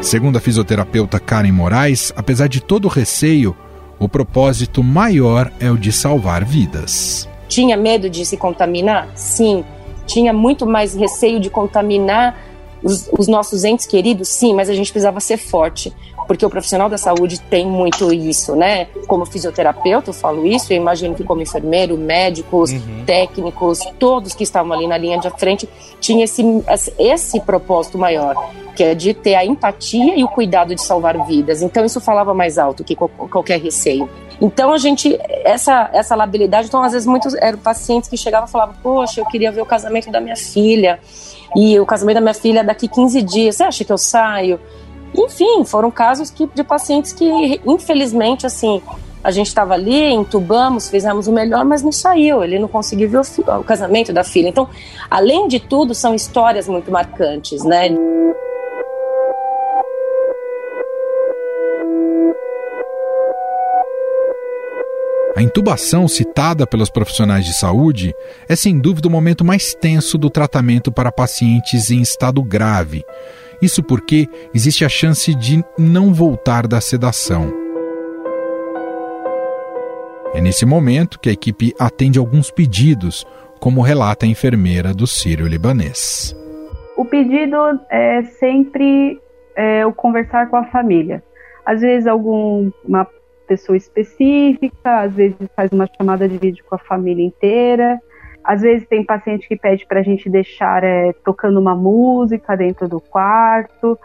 Segundo 0.08 0.38
a 0.38 0.40
fisioterapeuta 0.40 1.20
Karen 1.20 1.52
Moraes, 1.52 2.14
apesar 2.16 2.48
de 2.48 2.62
todo 2.62 2.86
o 2.86 2.88
receio, 2.88 3.54
o 4.00 4.08
propósito 4.08 4.82
maior 4.82 5.52
é 5.60 5.70
o 5.70 5.78
de 5.78 5.92
salvar 5.92 6.46
vidas. 6.46 7.28
Tinha 7.50 7.76
medo 7.76 8.10
de 8.10 8.26
se 8.26 8.38
contaminar? 8.38 9.10
Sim. 9.16 9.66
Tinha 10.06 10.32
muito 10.32 10.66
mais 10.66 10.96
receio 10.96 11.42
de 11.42 11.50
contaminar 11.50 12.40
os, 12.84 13.10
os 13.18 13.28
nossos 13.28 13.64
entes 13.64 13.86
queridos? 13.86 14.28
Sim, 14.30 14.54
mas 14.54 14.70
a 14.70 14.74
gente 14.74 14.92
precisava 14.92 15.20
ser 15.20 15.38
forte 15.38 15.94
porque 16.28 16.46
o 16.46 16.50
profissional 16.50 16.90
da 16.90 16.98
saúde 16.98 17.40
tem 17.40 17.66
muito 17.66 18.14
isso, 18.14 18.56
né? 18.56 18.86
Como 19.08 19.26
fisioterapeuta, 19.26 20.10
eu 20.10 20.14
falo 20.14 20.46
isso, 20.46 20.74
eu 20.74 20.78
imagino 20.78 21.16
que 21.16 21.24
como 21.24 21.42
enfermeiro, 21.42 21.98
médicos, 21.98 22.72
uhum. 22.72 23.06
técnicos, 23.06 23.80
todos 23.98 24.36
que 24.36 24.44
estavam 24.44 24.74
ali 24.74 24.86
na 24.86 24.98
linha 24.98 25.18
de 25.18 25.30
frente, 25.32 25.68
tinha 26.02 26.26
esse, 26.26 26.44
esse 27.00 27.40
propósito 27.40 27.98
maior, 27.98 28.36
que 28.76 28.84
é 28.84 28.94
de 28.94 29.14
ter 29.14 29.36
a 29.36 29.46
empatia 29.46 30.18
e 30.18 30.24
o 30.24 30.28
cuidado 30.28 30.76
de 30.76 30.84
salvar 30.84 31.26
vidas. 31.26 31.62
Então 31.62 31.86
isso 31.86 32.02
falava 32.02 32.34
mais 32.34 32.58
alto 32.58 32.84
que 32.84 32.96
qualquer 32.96 33.60
receio. 33.62 34.10
Então 34.40 34.72
a 34.72 34.78
gente, 34.78 35.18
essa, 35.44 35.90
essa 35.94 36.16
labilidade, 36.16 36.68
então 36.68 36.84
às 36.84 36.92
vezes 36.92 37.08
muitos 37.08 37.34
eram 37.36 37.58
pacientes 37.58 38.10
que 38.10 38.18
chegavam 38.18 38.48
e 38.48 38.52
falavam, 38.52 38.76
poxa, 38.84 39.22
eu 39.22 39.26
queria 39.26 39.52
ver 39.52 39.62
o 39.62 39.66
casamento 39.66 40.12
da 40.12 40.20
minha 40.20 40.36
filha, 40.36 41.00
e 41.56 41.80
o 41.80 41.86
casamento 41.86 42.16
da 42.16 42.22
minha 42.22 42.34
filha 42.34 42.60
é 42.60 42.64
daqui 42.64 42.88
15 42.88 43.22
dias, 43.22 43.56
você 43.56 43.64
acha 43.64 43.86
que 43.86 43.92
eu 43.92 43.98
saio? 43.98 44.60
Enfim, 45.16 45.64
foram 45.66 45.90
casos 45.90 46.30
que, 46.30 46.48
de 46.54 46.64
pacientes 46.64 47.14
que, 47.14 47.62
infelizmente, 47.66 48.46
assim, 48.46 48.82
a 49.24 49.32
gente 49.32 49.48
estava 49.48 49.74
ali, 49.74 50.12
entubamos, 50.12 50.90
fizemos 50.90 51.28
o 51.28 51.32
melhor, 51.32 51.66
mas 51.66 51.82
não 51.82 51.92
saiu, 51.92 52.44
ele 52.44 52.60
não 52.60 52.68
conseguiu 52.68 53.10
ver 53.10 53.18
o, 53.18 53.60
o, 53.60 53.64
casamento 53.64 54.14
da 54.14 54.24
filha. 54.24 54.48
Então, 54.48 54.70
além 55.10 55.48
de 55.48 55.60
tudo, 55.60 55.94
são 55.94 56.14
histórias 56.14 56.68
muito 56.68 56.92
marcantes, 56.92 57.64
né? 57.64 57.90
A 65.38 65.42
intubação 65.42 66.08
citada 66.08 66.66
pelos 66.66 66.90
profissionais 66.90 67.46
de 67.46 67.54
saúde 67.54 68.12
é 68.50 68.56
sem 68.56 68.80
dúvida 68.80 69.08
o 69.08 69.12
momento 69.12 69.46
mais 69.46 69.74
tenso 69.76 70.18
do 70.18 70.30
tratamento 70.30 70.92
para 70.92 71.12
pacientes 71.12 71.92
em 71.92 72.02
estado 72.02 72.42
grave 72.42 73.06
isso 73.62 73.84
porque 73.84 74.28
existe 74.54 74.86
a 74.86 74.90
chance 74.90 75.34
de 75.34 75.64
não 75.78 76.14
voltar 76.14 76.68
da 76.68 76.80
sedação. 76.80 77.52
É 80.34 80.42
nesse 80.42 80.66
momento 80.66 81.20
que 81.20 81.30
a 81.30 81.32
equipe 81.32 81.74
atende 81.80 82.20
alguns 82.20 82.52
pedidos, 82.52 83.26
como 83.60 83.82
relata 83.82 84.26
a 84.26 84.30
enfermeira 84.30 84.94
do 84.94 85.08
Sírio 85.08 85.48
Libanês. 85.48 86.36
O 86.96 87.06
pedido 87.06 87.58
é 87.90 88.24
sempre 88.24 89.20
é, 89.56 89.86
o 89.86 89.94
conversar 89.94 90.50
com 90.50 90.58
a 90.58 90.66
família. 90.66 91.24
Às 91.66 91.82
vezes 91.82 92.06
alguma 92.06 93.08
pessoa 93.48 93.78
específica, 93.78 95.02
às 95.02 95.14
vezes 95.14 95.38
faz 95.56 95.72
uma 95.72 95.88
chamada 95.88 96.28
de 96.28 96.38
vídeo 96.38 96.66
com 96.68 96.76
a 96.76 96.80
família 96.80 97.26
inteira. 97.26 98.00
Às 98.44 98.62
vezes 98.62 98.88
tem 98.88 99.04
paciente 99.04 99.48
que 99.48 99.56
pede 99.56 99.86
para 99.86 100.00
a 100.00 100.04
gente 100.04 100.30
deixar 100.30 100.84
é, 100.84 101.14
tocando 101.24 101.60
uma 101.60 101.76
música 101.76 102.56
dentro 102.56 102.88
do 102.88 103.00
quarto. 103.00 103.98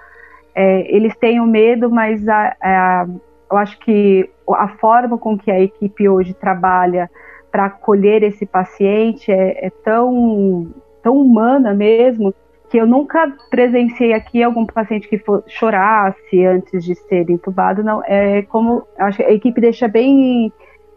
É, 0.54 0.94
eles 0.94 1.16
têm 1.16 1.40
o 1.40 1.46
medo, 1.46 1.90
mas 1.90 2.26
a, 2.28 2.56
a, 2.60 3.06
eu 3.50 3.56
acho 3.56 3.78
que 3.80 4.28
a 4.50 4.68
forma 4.68 5.18
com 5.18 5.38
que 5.38 5.50
a 5.50 5.60
equipe 5.60 6.08
hoje 6.08 6.34
trabalha 6.34 7.10
para 7.50 7.66
acolher 7.66 8.22
esse 8.22 8.46
paciente 8.46 9.30
é, 9.30 9.66
é, 9.66 9.70
tão, 9.84 10.72
tão 11.02 11.16
humana 11.16 11.74
mesmo 11.74 12.34
que 12.72 12.78
eu 12.78 12.86
nunca 12.86 13.30
presenciei 13.50 14.14
aqui 14.14 14.42
algum 14.42 14.64
paciente 14.64 15.06
que 15.06 15.18
for, 15.18 15.44
chorasse 15.46 16.42
antes 16.46 16.82
de 16.82 16.94
ser 16.94 17.28
entubado. 17.28 17.82
Não, 17.82 18.02
é 18.06 18.40
como 18.44 18.86
acho 18.98 19.20
a 19.20 19.30
equipe 19.30 19.60
deixa 19.60 19.86
bem 19.86 20.50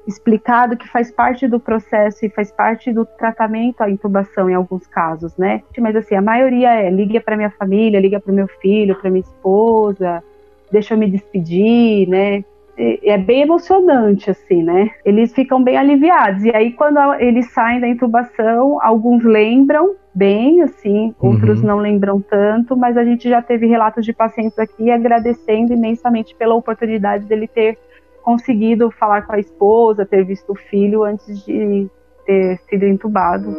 explicado 0.07 0.77
que 0.77 0.87
faz 0.87 1.11
parte 1.11 1.49
do 1.49 1.59
processo 1.59 2.25
e 2.25 2.29
faz 2.29 2.49
parte 2.49 2.93
do 2.93 3.05
tratamento 3.05 3.81
a 3.81 3.89
intubação 3.89 4.49
em 4.49 4.53
alguns 4.53 4.87
casos, 4.87 5.35
né? 5.35 5.63
Mas 5.77 5.97
assim, 5.97 6.15
a 6.15 6.21
maioria 6.21 6.69
é 6.75 6.89
liga 6.89 7.19
para 7.19 7.35
minha 7.35 7.49
família, 7.49 7.99
liga 7.99 8.21
para 8.21 8.31
meu 8.31 8.47
filho, 8.47 8.95
para 8.95 9.09
minha 9.09 9.25
esposa, 9.25 10.23
deixa 10.71 10.93
eu 10.93 10.97
me 10.97 11.11
despedir, 11.11 12.07
né? 12.07 12.45
É 12.77 13.17
bem 13.17 13.41
emocionante, 13.41 14.29
assim, 14.29 14.61
né? 14.61 14.91
Eles 15.05 15.33
ficam 15.33 15.63
bem 15.63 15.77
aliviados. 15.77 16.43
E 16.43 16.55
aí, 16.55 16.73
quando 16.73 16.97
eles 17.15 17.51
saem 17.51 17.79
da 17.79 17.87
intubação, 17.87 18.79
alguns 18.81 19.23
lembram 19.23 19.95
bem, 20.13 20.61
assim, 20.61 21.13
outros 21.19 21.59
uhum. 21.59 21.67
não 21.67 21.77
lembram 21.77 22.21
tanto, 22.21 22.75
mas 22.75 22.95
a 22.97 23.03
gente 23.03 23.27
já 23.29 23.41
teve 23.41 23.67
relatos 23.67 24.05
de 24.05 24.13
pacientes 24.13 24.57
aqui 24.57 24.89
agradecendo 24.89 25.73
imensamente 25.73 26.33
pela 26.35 26.55
oportunidade 26.55 27.25
dele 27.25 27.47
ter 27.47 27.77
conseguido 28.21 28.89
falar 28.91 29.23
com 29.23 29.33
a 29.33 29.39
esposa, 29.39 30.05
ter 30.05 30.23
visto 30.23 30.51
o 30.51 30.55
filho 30.55 31.03
antes 31.03 31.45
de 31.45 31.87
ter 32.25 32.57
sido 32.69 32.83
entubado. 32.85 33.53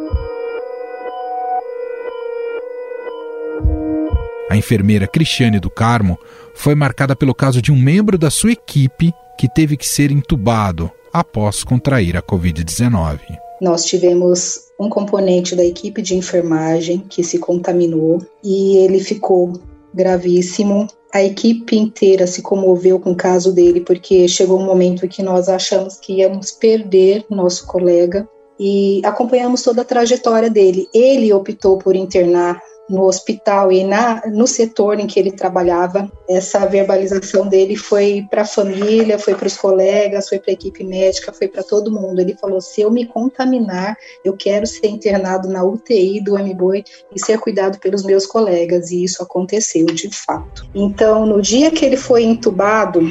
A 4.49 4.55
enfermeira 4.55 5.07
Cristiane 5.07 5.59
do 5.59 5.69
Carmo 5.69 6.17
foi 6.57 6.73
marcada 6.75 7.15
pelo 7.15 7.35
caso 7.35 7.61
de 7.61 7.71
um 7.71 7.79
membro 7.79 8.17
da 8.17 8.29
sua 8.29 8.51
equipe 8.51 9.13
que 9.37 9.47
teve 9.47 9.77
que 9.77 9.87
ser 9.87 10.11
entubado 10.11 10.91
após 11.13 11.63
contrair 11.63 12.17
a 12.17 12.21
Covid-19. 12.21 13.19
Nós 13.61 13.85
tivemos 13.85 14.59
um 14.79 14.89
componente 14.89 15.55
da 15.55 15.63
equipe 15.63 16.01
de 16.01 16.15
enfermagem 16.15 17.03
que 17.07 17.23
se 17.23 17.37
contaminou 17.37 18.25
e 18.43 18.77
ele 18.77 18.99
ficou 18.99 19.53
gravíssimo. 19.93 20.87
A 21.13 21.23
equipe 21.23 21.77
inteira 21.77 22.27
se 22.27 22.41
comoveu 22.41 22.99
com 22.99 23.11
o 23.11 23.15
caso 23.15 23.53
dele, 23.53 23.81
porque 23.81 24.27
chegou 24.27 24.59
um 24.59 24.65
momento 24.65 25.07
que 25.07 25.23
nós 25.23 25.47
achamos 25.47 25.97
que 25.97 26.19
íamos 26.19 26.51
perder 26.51 27.23
nosso 27.29 27.65
colega 27.65 28.27
e 28.59 29.01
acompanhamos 29.05 29.61
toda 29.61 29.83
a 29.83 29.85
trajetória 29.85 30.49
dele. 30.49 30.87
Ele 30.93 31.31
optou 31.31 31.77
por 31.77 31.95
internar 31.95 32.59
no 32.89 33.03
hospital 33.03 33.71
e 33.71 33.83
na, 33.83 34.23
no 34.27 34.47
setor 34.47 34.99
em 34.99 35.07
que 35.07 35.19
ele 35.19 35.31
trabalhava, 35.31 36.09
essa 36.27 36.65
verbalização 36.65 37.47
dele 37.47 37.75
foi 37.75 38.25
para 38.29 38.43
a 38.43 38.45
família, 38.45 39.19
foi 39.19 39.35
para 39.35 39.47
os 39.47 39.57
colegas, 39.57 40.29
foi 40.29 40.39
para 40.39 40.51
a 40.51 40.53
equipe 40.53 40.83
médica, 40.83 41.33
foi 41.33 41.47
para 41.47 41.63
todo 41.63 41.91
mundo. 41.91 42.19
Ele 42.19 42.35
falou: 42.35 42.61
se 42.61 42.81
eu 42.81 42.91
me 42.91 43.05
contaminar, 43.05 43.97
eu 44.23 44.35
quero 44.35 44.65
ser 44.65 44.87
internado 44.87 45.49
na 45.49 45.63
UTI 45.63 46.21
do 46.21 46.37
MBOI 46.37 46.83
e 47.13 47.19
ser 47.19 47.39
cuidado 47.39 47.79
pelos 47.79 48.03
meus 48.03 48.25
colegas. 48.25 48.91
E 48.91 49.03
isso 49.03 49.21
aconteceu 49.21 49.85
de 49.85 50.09
fato. 50.09 50.67
Então, 50.73 51.25
no 51.25 51.41
dia 51.41 51.71
que 51.71 51.85
ele 51.85 51.97
foi 51.97 52.23
entubado, 52.23 53.01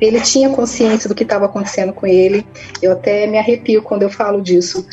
ele 0.00 0.20
tinha 0.20 0.50
consciência 0.50 1.08
do 1.08 1.14
que 1.14 1.22
estava 1.22 1.46
acontecendo 1.46 1.92
com 1.92 2.06
ele. 2.06 2.46
Eu 2.80 2.92
até 2.92 3.26
me 3.26 3.38
arrepio 3.38 3.82
quando 3.82 4.02
eu 4.02 4.10
falo 4.10 4.42
disso. 4.42 4.86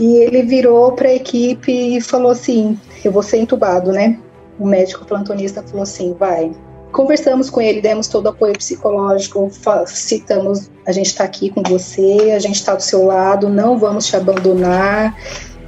E 0.00 0.16
ele 0.16 0.42
virou 0.42 0.92
para 0.92 1.10
a 1.10 1.14
equipe 1.14 1.70
e 1.70 2.00
falou 2.00 2.32
assim: 2.32 2.80
Eu 3.04 3.12
vou 3.12 3.22
ser 3.22 3.36
entubado, 3.36 3.92
né? 3.92 4.18
O 4.58 4.66
médico 4.66 5.04
plantonista 5.04 5.62
falou 5.62 5.82
assim: 5.82 6.16
Vai. 6.18 6.52
Conversamos 6.90 7.50
com 7.50 7.60
ele, 7.60 7.82
demos 7.82 8.08
todo 8.08 8.24
o 8.24 8.28
apoio 8.30 8.54
psicológico, 8.54 9.50
citamos: 9.86 10.70
A 10.86 10.92
gente 10.92 11.08
está 11.08 11.24
aqui 11.24 11.50
com 11.50 11.62
você, 11.62 12.32
a 12.34 12.38
gente 12.38 12.56
está 12.56 12.74
do 12.74 12.82
seu 12.82 13.04
lado, 13.04 13.50
não 13.50 13.78
vamos 13.78 14.06
te 14.06 14.16
abandonar. 14.16 15.14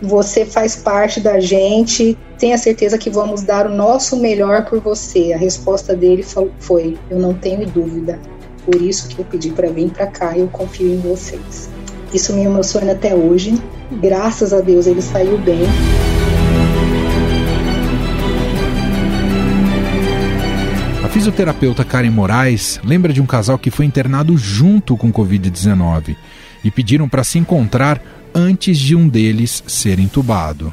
Você 0.01 0.47
faz 0.47 0.77
parte 0.77 1.21
da 1.21 1.39
gente, 1.39 2.19
tenha 2.39 2.57
certeza 2.57 2.97
que 2.97 3.11
vamos 3.11 3.43
dar 3.43 3.67
o 3.67 3.75
nosso 3.75 4.17
melhor 4.17 4.65
por 4.65 4.81
você. 4.81 5.35
A 5.35 5.37
resposta 5.37 5.95
dele 5.95 6.25
foi: 6.59 6.99
Eu 7.11 7.19
não 7.19 7.35
tenho 7.35 7.67
dúvida. 7.67 8.19
Por 8.65 8.81
isso 8.81 9.09
que 9.09 9.19
eu 9.19 9.27
pedi 9.27 9.51
para 9.51 9.69
vir 9.69 9.91
para 9.91 10.07
cá, 10.07 10.39
eu 10.39 10.49
confio 10.49 10.89
em 10.89 11.01
vocês. 11.01 11.69
Isso 12.13 12.35
me 12.35 12.43
emociona 12.43 12.93
até 12.93 13.15
hoje. 13.15 13.55
Graças 13.91 14.53
a 14.53 14.61
Deus 14.61 14.87
ele 14.87 15.01
saiu 15.01 15.39
bem. 15.39 15.63
A 21.03 21.09
fisioterapeuta 21.09 21.85
Karen 21.85 22.11
Moraes 22.11 22.79
lembra 22.85 23.13
de 23.13 23.21
um 23.23 23.27
casal 23.27 23.59
que 23.59 23.71
foi 23.71 23.87
internado 23.87 24.37
junto 24.37 24.97
com 24.97 25.13
Covid-19 25.13 26.17
e 26.63 26.71
pediram 26.71 27.09
para 27.09 27.25
se 27.25 27.39
encontrar 27.39 28.01
antes 28.35 28.79
de 28.79 28.95
um 28.95 29.09
deles 29.09 29.63
ser 29.67 29.99
entubado. 29.99 30.73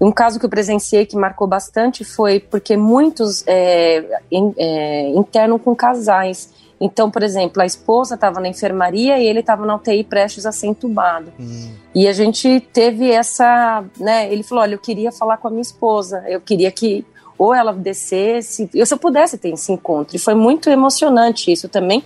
Um 0.00 0.10
caso 0.10 0.40
que 0.40 0.46
eu 0.46 0.50
presenciei 0.50 1.04
que 1.04 1.16
marcou 1.16 1.46
bastante 1.46 2.04
foi 2.04 2.40
porque 2.40 2.76
muitos 2.76 3.44
é, 3.46 4.22
in, 4.30 4.54
é, 4.56 5.10
internam 5.10 5.58
com 5.58 5.76
casais. 5.76 6.50
Então, 6.80 7.10
por 7.10 7.22
exemplo, 7.22 7.62
a 7.62 7.66
esposa 7.66 8.14
estava 8.14 8.40
na 8.40 8.48
enfermaria 8.48 9.18
e 9.18 9.26
ele 9.26 9.40
estava 9.40 9.66
na 9.66 9.76
UTI 9.76 10.02
prestes 10.02 10.46
a 10.46 10.52
ser 10.52 10.68
entubado. 10.68 11.30
Hum. 11.38 11.72
E 11.94 12.08
a 12.08 12.12
gente 12.12 12.60
teve 12.72 13.10
essa, 13.10 13.84
né? 13.98 14.32
Ele 14.32 14.42
falou: 14.42 14.62
olha, 14.62 14.74
eu 14.74 14.78
queria 14.78 15.12
falar 15.12 15.36
com 15.36 15.48
a 15.48 15.50
minha 15.50 15.62
esposa, 15.62 16.24
eu 16.26 16.40
queria 16.40 16.70
que 16.70 17.04
ou 17.36 17.54
ela 17.54 17.72
descesse, 17.72 18.68
eu 18.74 18.84
se 18.84 18.92
eu 18.92 18.98
pudesse 18.98 19.38
ter 19.38 19.50
esse 19.50 19.72
encontro. 19.72 20.16
E 20.16 20.18
foi 20.18 20.34
muito 20.34 20.68
emocionante 20.70 21.52
isso 21.52 21.68
também, 21.68 22.02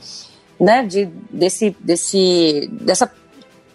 né? 0.58 0.84
De 0.84 1.06
desse, 1.30 1.76
desse, 1.80 2.68
dessa 2.72 3.10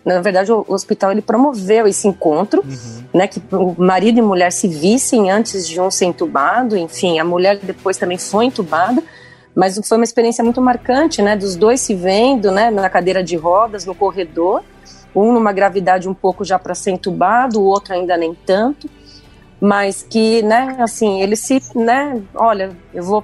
na 0.06 0.22
verdade, 0.22 0.52
o 0.52 0.66
hospital 0.68 1.12
ele 1.12 1.22
promoveu 1.22 1.86
esse 1.86 2.08
encontro, 2.08 2.64
uhum. 2.66 3.04
né, 3.14 3.28
que 3.28 3.42
o 3.52 3.76
marido 3.78 4.18
e 4.18 4.22
mulher 4.22 4.52
se 4.52 4.68
vissem 4.68 5.30
antes 5.30 5.68
de 5.68 5.80
um 5.80 5.92
ser 5.92 6.06
entubado, 6.06 6.76
enfim, 6.78 7.20
a 7.20 7.24
mulher 7.24 7.60
depois 7.60 7.98
também 7.98 8.18
foi 8.18 8.46
entubada, 8.46 9.04
mas 9.60 9.78
foi 9.86 9.98
uma 9.98 10.06
experiência 10.06 10.42
muito 10.42 10.62
marcante, 10.62 11.22
né? 11.22 11.36
Dos 11.36 11.58
dois 11.58 11.82
se 11.82 11.94
vendo, 11.94 12.50
né? 12.50 12.72
Na 12.72 12.90
cadeira 12.90 13.22
de 13.22 13.36
rodas, 13.36 13.86
no 13.86 13.94
corredor. 13.94 14.64
Um 15.14 15.34
numa 15.34 15.52
gravidade 15.52 16.08
um 16.08 16.14
pouco 16.14 16.46
já 16.46 16.58
para 16.58 16.74
ser 16.74 16.92
entubado, 16.92 17.60
o 17.60 17.66
outro 17.66 17.94
ainda 17.94 18.16
nem 18.16 18.34
tanto. 18.34 18.90
Mas 19.60 20.02
que, 20.02 20.42
né, 20.44 20.78
assim, 20.80 21.22
ele 21.22 21.36
se, 21.36 21.62
né, 21.76 22.22
olha, 22.34 22.72
eu 22.94 23.04
vou 23.04 23.22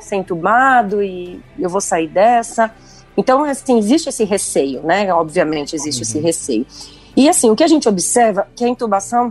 ser 0.00 0.16
entubado 0.16 1.02
e 1.02 1.38
eu 1.58 1.68
vou 1.68 1.82
sair 1.82 2.08
dessa. 2.08 2.72
Então, 3.14 3.44
assim, 3.44 3.76
existe 3.76 4.08
esse 4.08 4.24
receio, 4.24 4.82
né? 4.82 5.12
Obviamente 5.12 5.76
existe 5.76 5.98
uhum. 5.98 6.02
esse 6.08 6.18
receio. 6.20 6.66
E, 7.14 7.28
assim, 7.28 7.50
o 7.50 7.56
que 7.56 7.62
a 7.62 7.68
gente 7.68 7.86
observa 7.86 8.48
que 8.56 8.64
a 8.64 8.68
intubação, 8.68 9.30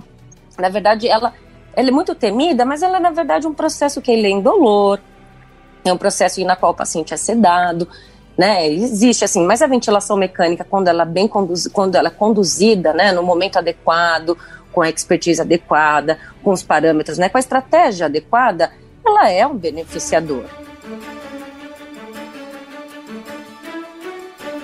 na 0.60 0.70
verdade, 0.70 1.08
ela, 1.08 1.34
ela 1.76 1.88
é 1.88 1.92
muito 1.92 2.14
temida, 2.14 2.64
mas 2.66 2.84
ela 2.84 2.98
é, 2.98 3.00
na 3.00 3.10
verdade, 3.10 3.48
um 3.48 3.54
processo 3.54 4.00
que 4.00 4.12
ele 4.12 4.28
é 4.28 4.30
indolor, 4.30 5.00
é 5.90 5.94
um 5.94 5.98
processo 5.98 6.44
na 6.44 6.56
qual 6.56 6.72
o 6.72 6.76
paciente 6.76 7.14
é 7.14 7.18
sedado, 7.18 7.88
né? 8.38 8.68
Existe 8.68 9.24
assim, 9.24 9.46
mas 9.46 9.62
a 9.62 9.68
ventilação 9.68 10.18
mecânica, 10.18 10.66
quando 10.68 10.88
ela 10.88 11.04
é 11.04 11.06
bem 11.06 11.28
quando 11.28 11.96
ela 11.96 12.08
é 12.08 12.12
conduzida, 12.12 12.94
né, 12.94 13.12
no 13.12 13.24
momento 13.24 13.58
adequado, 13.58 14.38
com 14.72 14.82
a 14.82 14.90
expertise 14.90 15.40
adequada, 15.40 16.18
com 16.44 16.52
os 16.52 16.62
parâmetros, 16.62 17.18
né, 17.18 17.30
com 17.30 17.38
a 17.38 17.40
estratégia 17.40 18.08
adequada, 18.08 18.72
ela 19.06 19.30
é 19.30 19.46
um 19.48 19.56
beneficiador. 19.56 20.44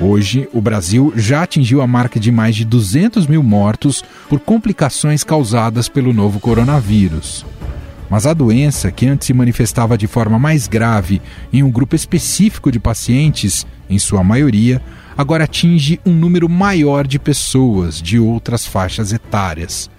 Hoje, 0.01 0.49
o 0.51 0.59
Brasil 0.59 1.13
já 1.15 1.43
atingiu 1.43 1.79
a 1.79 1.85
marca 1.85 2.19
de 2.19 2.31
mais 2.31 2.55
de 2.55 2.65
200 2.65 3.27
mil 3.27 3.43
mortos 3.43 4.03
por 4.27 4.39
complicações 4.39 5.23
causadas 5.23 5.87
pelo 5.87 6.11
novo 6.11 6.39
coronavírus. 6.39 7.45
Mas 8.11 8.27
a 8.27 8.33
doença, 8.33 8.91
que 8.91 9.07
antes 9.07 9.27
se 9.27 9.33
manifestava 9.33 9.97
de 9.97 10.05
forma 10.05 10.37
mais 10.37 10.67
grave 10.67 11.21
em 11.53 11.63
um 11.63 11.71
grupo 11.71 11.95
específico 11.95 12.69
de 12.69 12.77
pacientes, 12.77 13.65
em 13.89 13.97
sua 13.97 14.21
maioria, 14.21 14.81
agora 15.17 15.45
atinge 15.45 15.97
um 16.05 16.11
número 16.11 16.49
maior 16.49 17.07
de 17.07 17.17
pessoas 17.17 18.01
de 18.01 18.19
outras 18.19 18.67
faixas 18.67 19.13
etárias. 19.13 19.89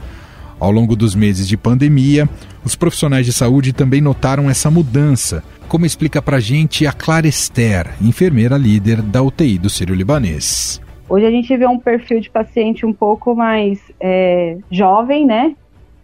Ao 0.61 0.71
longo 0.71 0.95
dos 0.95 1.15
meses 1.15 1.49
de 1.49 1.57
pandemia, 1.57 2.29
os 2.63 2.77
profissionais 2.77 3.25
de 3.25 3.33
saúde 3.33 3.73
também 3.73 4.03
notaram 4.03 4.51
essa 4.51 4.71
mudança, 4.71 5.43
como 5.67 5.87
explica 5.87 6.21
pra 6.21 6.39
gente 6.39 6.87
a 6.87 6.93
Clara 6.93 7.27
Esther, 7.27 7.95
enfermeira 7.99 8.59
líder 8.59 9.01
da 9.01 9.23
UTI 9.23 9.57
do 9.57 9.71
Sírio-Libanês. 9.71 10.83
Hoje 11.09 11.25
a 11.25 11.31
gente 11.31 11.57
vê 11.57 11.67
um 11.67 11.79
perfil 11.79 12.21
de 12.21 12.29
paciente 12.29 12.85
um 12.85 12.93
pouco 12.93 13.35
mais 13.35 13.81
é, 13.99 14.59
jovem, 14.71 15.27
né? 15.27 15.55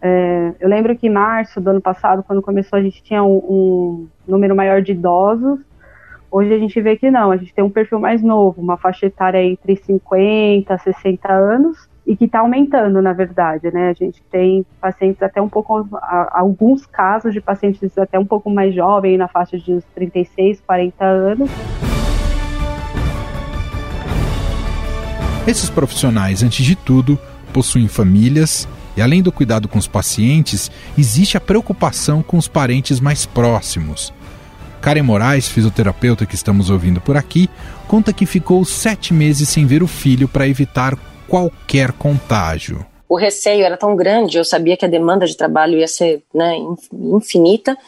É, 0.00 0.52
eu 0.60 0.68
lembro 0.68 0.96
que 0.96 1.08
em 1.08 1.10
março 1.10 1.60
do 1.60 1.70
ano 1.70 1.80
passado, 1.80 2.22
quando 2.22 2.40
começou, 2.40 2.78
a 2.78 2.82
gente 2.82 3.02
tinha 3.02 3.22
um, 3.22 3.36
um, 3.36 4.08
número 4.26 4.54
maior 4.54 4.80
de 4.80 4.92
idosos. 4.92 5.58
Hoje 6.30 6.52
a 6.52 6.58
gente 6.58 6.80
vê 6.80 6.96
que 6.96 7.10
não, 7.10 7.30
a 7.30 7.36
gente 7.36 7.54
tem 7.54 7.64
um 7.64 7.70
perfil 7.70 7.98
mais 7.98 8.22
novo, 8.22 8.60
uma 8.60 8.76
faixa 8.76 9.06
etária 9.06 9.42
entre 9.42 9.76
50 9.76 10.72
a 10.72 10.78
60 10.78 11.32
anos 11.32 11.88
e 12.06 12.16
que 12.16 12.26
está 12.26 12.40
aumentando, 12.40 13.02
na 13.02 13.12
verdade, 13.12 13.70
né? 13.72 13.90
A 13.90 13.92
gente 13.92 14.22
tem 14.30 14.64
pacientes 14.80 15.22
até 15.22 15.40
um 15.40 15.48
pouco, 15.48 15.88
alguns 16.30 16.86
casos 16.86 17.32
de 17.32 17.40
pacientes 17.40 17.96
até 17.98 18.18
um 18.18 18.26
pouco 18.26 18.50
mais 18.50 18.74
jovens, 18.74 19.18
na 19.18 19.26
faixa 19.26 19.58
de 19.58 19.72
uns 19.72 19.84
36, 19.94 20.60
40 20.66 21.04
anos. 21.04 21.50
Esses 25.46 25.70
profissionais, 25.70 26.42
antes 26.42 26.64
de 26.64 26.76
tudo, 26.76 27.18
possuem 27.52 27.88
famílias 27.88 28.68
e 28.98 29.00
além 29.00 29.22
do 29.22 29.30
cuidado 29.30 29.68
com 29.68 29.78
os 29.78 29.86
pacientes, 29.86 30.72
existe 30.98 31.36
a 31.36 31.40
preocupação 31.40 32.20
com 32.20 32.36
os 32.36 32.48
parentes 32.48 32.98
mais 32.98 33.24
próximos. 33.24 34.12
Karen 34.80 35.04
Moraes, 35.04 35.46
fisioterapeuta 35.46 36.26
que 36.26 36.34
estamos 36.34 36.68
ouvindo 36.68 37.00
por 37.00 37.16
aqui, 37.16 37.48
conta 37.86 38.12
que 38.12 38.26
ficou 38.26 38.64
sete 38.64 39.14
meses 39.14 39.48
sem 39.48 39.66
ver 39.66 39.84
o 39.84 39.86
filho 39.86 40.26
para 40.26 40.48
evitar 40.48 40.98
qualquer 41.28 41.92
contágio. 41.92 42.84
O 43.08 43.16
receio 43.16 43.64
era 43.64 43.76
tão 43.76 43.94
grande, 43.94 44.36
eu 44.36 44.44
sabia 44.44 44.76
que 44.76 44.84
a 44.84 44.88
demanda 44.88 45.26
de 45.26 45.36
trabalho 45.36 45.78
ia 45.78 45.86
ser 45.86 46.20
né, 46.34 46.56
infinita, 46.92 47.78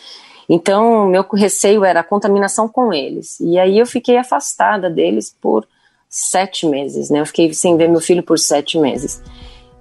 então 0.48 1.08
meu 1.08 1.26
receio 1.34 1.84
era 1.84 2.00
a 2.00 2.04
contaminação 2.04 2.68
com 2.68 2.92
eles. 2.92 3.40
E 3.40 3.58
aí 3.58 3.80
eu 3.80 3.86
fiquei 3.86 4.16
afastada 4.16 4.88
deles 4.88 5.34
por 5.40 5.66
sete 6.08 6.66
meses, 6.66 7.10
né? 7.10 7.18
Eu 7.18 7.26
fiquei 7.26 7.52
sem 7.52 7.76
ver 7.76 7.88
meu 7.88 8.00
filho 8.00 8.22
por 8.22 8.38
sete 8.38 8.78
meses. 8.78 9.20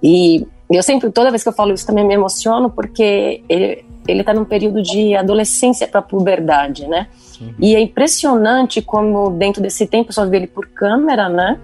E 0.02 0.44
eu 0.76 0.82
sempre, 0.82 1.10
toda 1.10 1.30
vez 1.30 1.42
que 1.42 1.48
eu 1.48 1.52
falo 1.52 1.72
isso, 1.72 1.86
também 1.86 2.06
me 2.06 2.14
emociono, 2.14 2.70
porque 2.70 3.42
ele, 3.48 3.84
ele 4.06 4.22
tá 4.22 4.32
num 4.32 4.44
período 4.44 4.82
de 4.82 5.16
adolescência 5.16 5.88
para 5.88 6.00
puberdade, 6.00 6.86
né? 6.86 7.08
Uhum. 7.40 7.54
E 7.58 7.74
é 7.74 7.80
impressionante 7.80 8.80
como 8.80 9.30
dentro 9.30 9.60
desse 9.60 9.86
tempo, 9.86 10.12
só 10.12 10.24
ver 10.26 10.38
ele 10.38 10.46
por 10.46 10.68
câmera, 10.68 11.28
né? 11.28 11.58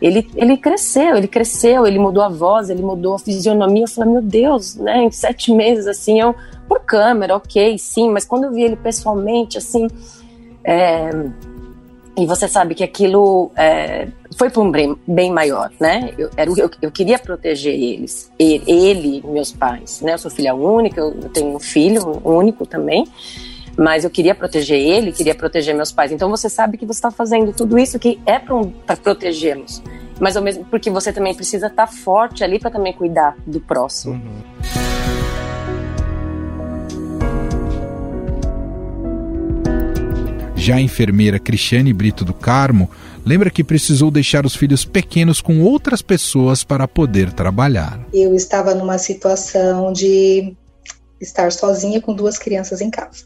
Ele, 0.00 0.26
ele 0.34 0.56
cresceu, 0.56 1.16
ele 1.16 1.28
cresceu, 1.28 1.86
ele 1.86 1.98
mudou 1.98 2.22
a 2.22 2.28
voz, 2.30 2.70
ele 2.70 2.82
mudou 2.82 3.14
a 3.14 3.18
fisionomia. 3.18 3.84
Eu 3.84 3.88
falei, 3.88 4.10
meu 4.10 4.22
Deus, 4.22 4.74
né? 4.76 5.02
Em 5.02 5.10
sete 5.10 5.52
meses, 5.52 5.86
assim, 5.86 6.18
eu, 6.18 6.34
por 6.66 6.80
câmera, 6.80 7.36
ok, 7.36 7.76
sim, 7.78 8.10
mas 8.10 8.24
quando 8.24 8.44
eu 8.44 8.52
vi 8.52 8.62
ele 8.62 8.76
pessoalmente, 8.76 9.58
assim, 9.58 9.86
é, 10.64 11.10
E 12.20 12.26
você 12.26 12.46
sabe 12.46 12.74
que 12.74 12.84
aquilo 12.84 13.50
é, 13.56 14.06
foi 14.36 14.50
para 14.50 14.60
um 14.60 14.70
bem, 14.70 14.94
bem, 15.08 15.32
maior, 15.32 15.70
né? 15.80 16.12
Eu, 16.18 16.28
era, 16.36 16.50
eu, 16.50 16.70
eu 16.82 16.90
queria 16.90 17.18
proteger 17.18 17.72
eles, 17.72 18.30
ele, 18.38 18.62
ele, 18.66 19.22
meus 19.26 19.50
pais, 19.52 20.02
né? 20.02 20.12
Eu 20.12 20.18
sou 20.18 20.30
filha 20.30 20.54
única, 20.54 21.00
eu 21.00 21.30
tenho 21.30 21.56
um 21.56 21.58
filho 21.58 22.20
único 22.22 22.66
também, 22.66 23.06
mas 23.74 24.04
eu 24.04 24.10
queria 24.10 24.34
proteger 24.34 24.78
ele, 24.78 25.12
queria 25.12 25.34
proteger 25.34 25.74
meus 25.74 25.90
pais. 25.90 26.12
Então 26.12 26.28
você 26.28 26.50
sabe 26.50 26.76
que 26.76 26.84
você 26.84 26.98
está 26.98 27.10
fazendo 27.10 27.54
tudo 27.54 27.78
isso 27.78 27.98
que 27.98 28.20
é 28.26 28.38
para 28.38 28.54
um, 28.54 28.70
protegê-los, 29.02 29.82
mas 30.20 30.36
ao 30.36 30.42
mesmo 30.42 30.66
porque 30.66 30.90
você 30.90 31.14
também 31.14 31.34
precisa 31.34 31.68
estar 31.68 31.86
tá 31.86 31.90
forte 31.90 32.44
ali 32.44 32.58
para 32.58 32.70
também 32.70 32.92
cuidar 32.92 33.34
do 33.46 33.62
próximo. 33.62 34.12
Uhum. 34.12 34.89
Já 40.60 40.76
a 40.76 40.80
enfermeira 40.80 41.38
Cristiane 41.38 41.90
Brito 41.90 42.22
do 42.22 42.34
Carmo 42.34 42.90
lembra 43.24 43.48
que 43.50 43.64
precisou 43.64 44.10
deixar 44.10 44.44
os 44.44 44.54
filhos 44.54 44.84
pequenos 44.84 45.40
com 45.40 45.62
outras 45.62 46.02
pessoas 46.02 46.62
para 46.62 46.86
poder 46.86 47.32
trabalhar. 47.32 47.98
Eu 48.12 48.34
estava 48.34 48.74
numa 48.74 48.98
situação 48.98 49.90
de 49.90 50.54
estar 51.18 51.50
sozinha 51.50 51.98
com 51.98 52.12
duas 52.12 52.36
crianças 52.36 52.82
em 52.82 52.90
casa. 52.90 53.24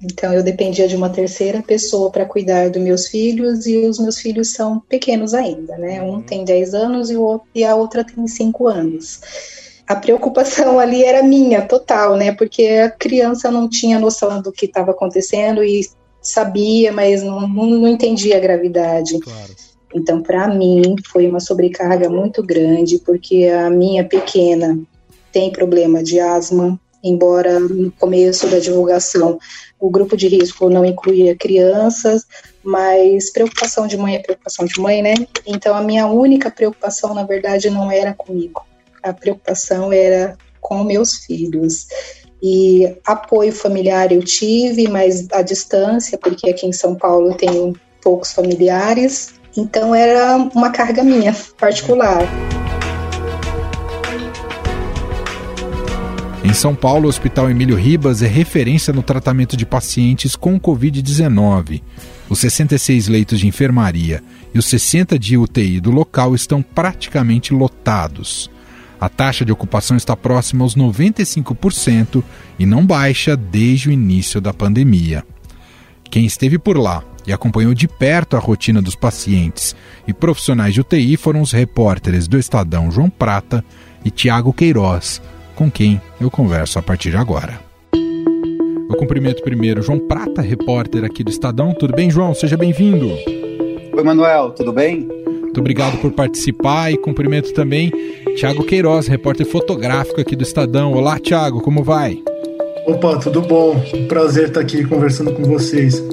Então 0.00 0.32
eu 0.32 0.44
dependia 0.44 0.86
de 0.86 0.94
uma 0.94 1.10
terceira 1.10 1.60
pessoa 1.60 2.08
para 2.08 2.24
cuidar 2.24 2.70
dos 2.70 2.80
meus 2.80 3.08
filhos 3.08 3.66
e 3.66 3.78
os 3.78 3.98
meus 3.98 4.20
filhos 4.20 4.52
são 4.52 4.78
pequenos 4.78 5.34
ainda, 5.34 5.76
né? 5.78 6.00
Um 6.00 6.22
tem 6.22 6.44
10 6.44 6.72
anos 6.72 7.10
e, 7.10 7.16
o, 7.16 7.40
e 7.52 7.64
a 7.64 7.74
outra 7.74 8.04
tem 8.04 8.28
5 8.28 8.68
anos. 8.68 9.20
A 9.88 9.96
preocupação 9.96 10.78
ali 10.80 11.02
era 11.02 11.20
minha, 11.24 11.62
total, 11.62 12.16
né? 12.16 12.30
Porque 12.30 12.64
a 12.64 12.88
criança 12.88 13.50
não 13.50 13.68
tinha 13.68 13.98
noção 13.98 14.40
do 14.40 14.52
que 14.52 14.66
estava 14.66 14.92
acontecendo 14.92 15.64
e 15.64 15.80
sabia, 16.26 16.92
mas 16.92 17.22
não, 17.22 17.46
não 17.48 17.88
entendia 17.88 18.36
a 18.36 18.40
gravidade. 18.40 19.18
Claro. 19.20 19.54
Então, 19.94 20.22
para 20.22 20.48
mim, 20.48 20.96
foi 21.10 21.26
uma 21.28 21.40
sobrecarga 21.40 22.08
muito 22.08 22.42
grande, 22.42 22.98
porque 22.98 23.46
a 23.46 23.70
minha 23.70 24.04
pequena 24.04 24.78
tem 25.32 25.50
problema 25.50 26.02
de 26.02 26.18
asma, 26.20 26.78
embora 27.02 27.60
no 27.60 27.90
começo 27.92 28.48
da 28.48 28.58
divulgação 28.58 29.38
o 29.78 29.90
grupo 29.90 30.16
de 30.16 30.28
risco 30.28 30.70
não 30.70 30.84
incluía 30.84 31.36
crianças, 31.36 32.26
mas 32.64 33.30
preocupação 33.30 33.86
de 33.86 33.96
mãe 33.96 34.16
é 34.16 34.18
preocupação 34.18 34.64
de 34.64 34.80
mãe, 34.80 35.02
né? 35.02 35.14
Então, 35.46 35.74
a 35.76 35.82
minha 35.82 36.06
única 36.06 36.50
preocupação, 36.50 37.14
na 37.14 37.24
verdade, 37.24 37.70
não 37.70 37.90
era 37.90 38.14
comigo. 38.14 38.64
A 39.02 39.12
preocupação 39.12 39.92
era 39.92 40.36
com 40.60 40.82
meus 40.82 41.18
filhos. 41.18 41.86
E 42.42 42.96
apoio 43.06 43.52
familiar 43.52 44.12
eu 44.12 44.22
tive, 44.22 44.88
mas 44.88 45.26
à 45.32 45.42
distância, 45.42 46.18
porque 46.18 46.50
aqui 46.50 46.66
em 46.66 46.72
São 46.72 46.94
Paulo 46.94 47.28
eu 47.28 47.34
tenho 47.34 47.72
poucos 48.02 48.32
familiares. 48.32 49.34
Então 49.56 49.94
era 49.94 50.36
uma 50.54 50.70
carga 50.70 51.02
minha, 51.02 51.34
particular. 51.58 52.22
Em 56.44 56.54
São 56.54 56.76
Paulo, 56.76 57.06
o 57.06 57.08
Hospital 57.08 57.50
Emílio 57.50 57.74
Ribas 57.74 58.22
é 58.22 58.28
referência 58.28 58.92
no 58.92 59.02
tratamento 59.02 59.56
de 59.56 59.66
pacientes 59.66 60.36
com 60.36 60.60
Covid-19. 60.60 61.82
Os 62.28 62.38
66 62.38 63.08
leitos 63.08 63.40
de 63.40 63.48
enfermaria 63.48 64.22
e 64.54 64.58
os 64.58 64.66
60 64.66 65.18
de 65.18 65.36
UTI 65.36 65.80
do 65.80 65.90
local 65.90 66.36
estão 66.36 66.62
praticamente 66.62 67.52
lotados. 67.52 68.48
A 69.00 69.08
taxa 69.08 69.44
de 69.44 69.52
ocupação 69.52 69.96
está 69.96 70.16
próxima 70.16 70.64
aos 70.64 70.74
95% 70.74 72.22
e 72.58 72.64
não 72.64 72.84
baixa 72.84 73.36
desde 73.36 73.88
o 73.88 73.92
início 73.92 74.40
da 74.40 74.54
pandemia. 74.54 75.24
Quem 76.10 76.24
esteve 76.24 76.58
por 76.58 76.78
lá 76.78 77.02
e 77.26 77.32
acompanhou 77.32 77.74
de 77.74 77.88
perto 77.88 78.36
a 78.36 78.40
rotina 78.40 78.80
dos 78.80 78.94
pacientes 78.94 79.74
e 80.06 80.14
profissionais 80.14 80.72
de 80.72 80.80
UTI 80.80 81.16
foram 81.16 81.42
os 81.42 81.52
repórteres 81.52 82.26
do 82.28 82.38
Estadão 82.38 82.90
João 82.90 83.10
Prata 83.10 83.64
e 84.04 84.10
Tiago 84.10 84.52
Queiroz, 84.52 85.20
com 85.54 85.70
quem 85.70 86.00
eu 86.20 86.30
converso 86.30 86.78
a 86.78 86.82
partir 86.82 87.10
de 87.10 87.16
agora. 87.16 87.60
Eu 87.92 88.96
cumprimento 88.96 89.42
primeiro 89.42 89.82
João 89.82 89.98
Prata, 89.98 90.40
repórter 90.40 91.04
aqui 91.04 91.24
do 91.24 91.30
Estadão. 91.30 91.74
Tudo 91.74 91.94
bem, 91.94 92.08
João? 92.08 92.32
Seja 92.32 92.56
bem-vindo. 92.56 93.08
Oi, 93.92 94.02
Manuel, 94.04 94.52
tudo 94.52 94.72
bem? 94.72 95.15
Muito 95.56 95.62
obrigado 95.62 95.96
por 96.02 96.12
participar 96.12 96.92
e 96.92 96.98
cumprimento 96.98 97.50
também 97.54 97.90
Tiago 98.36 98.62
Queiroz, 98.62 99.06
repórter 99.06 99.46
fotográfico 99.46 100.20
aqui 100.20 100.36
do 100.36 100.42
Estadão. 100.42 100.92
Olá, 100.92 101.18
Tiago, 101.18 101.62
como 101.62 101.82
vai? 101.82 102.22
Opa, 102.86 103.18
tudo 103.20 103.40
bom? 103.40 103.82
prazer 104.06 104.48
estar 104.48 104.60
aqui 104.60 104.84
conversando 104.84 105.32
com 105.32 105.44
vocês. 105.44 106.04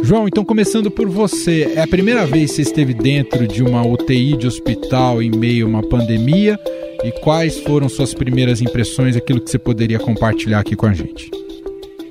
João, 0.00 0.28
então 0.28 0.44
começando 0.44 0.92
por 0.92 1.08
você, 1.08 1.72
é 1.74 1.82
a 1.82 1.88
primeira 1.88 2.24
vez 2.24 2.50
que 2.50 2.56
você 2.58 2.62
esteve 2.62 2.94
dentro 2.94 3.48
de 3.48 3.64
uma 3.64 3.84
UTI 3.84 4.36
de 4.36 4.46
hospital 4.46 5.20
em 5.20 5.32
meio 5.32 5.66
a 5.66 5.68
uma 5.68 5.82
pandemia? 5.82 6.56
E 7.02 7.10
quais 7.20 7.58
foram 7.58 7.88
suas 7.88 8.14
primeiras 8.14 8.62
impressões, 8.62 9.16
aquilo 9.16 9.40
que 9.40 9.50
você 9.50 9.58
poderia 9.58 9.98
compartilhar 9.98 10.60
aqui 10.60 10.76
com 10.76 10.86
a 10.86 10.92
gente? 10.92 11.32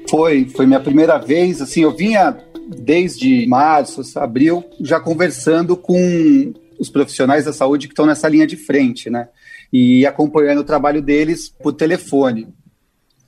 Foi, 0.09 0.45
foi 0.53 0.65
minha 0.65 0.81
primeira 0.81 1.17
vez, 1.17 1.61
assim, 1.61 1.83
eu 1.83 1.95
vinha 1.95 2.37
desde 2.75 3.45
março, 3.47 4.01
abril, 4.17 4.63
já 4.79 4.99
conversando 4.99 5.75
com 5.75 6.53
os 6.79 6.89
profissionais 6.89 7.45
da 7.45 7.53
saúde 7.53 7.87
que 7.87 7.93
estão 7.93 8.05
nessa 8.05 8.27
linha 8.27 8.47
de 8.47 8.57
frente, 8.57 9.09
né? 9.09 9.29
E 9.71 10.05
acompanhando 10.05 10.59
o 10.59 10.65
trabalho 10.65 11.01
deles 11.01 11.49
por 11.49 11.73
telefone. 11.73 12.47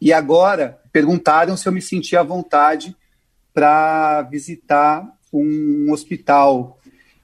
E 0.02 0.12
agora 0.12 0.80
perguntaram 0.92 1.56
se 1.56 1.68
eu 1.68 1.72
me 1.72 1.82
sentia 1.82 2.22
à 2.22 2.24
vontade 2.24 2.96
para 3.54 4.24
visitar 4.24 5.08
um 5.32 5.92
hospital. 5.92 6.80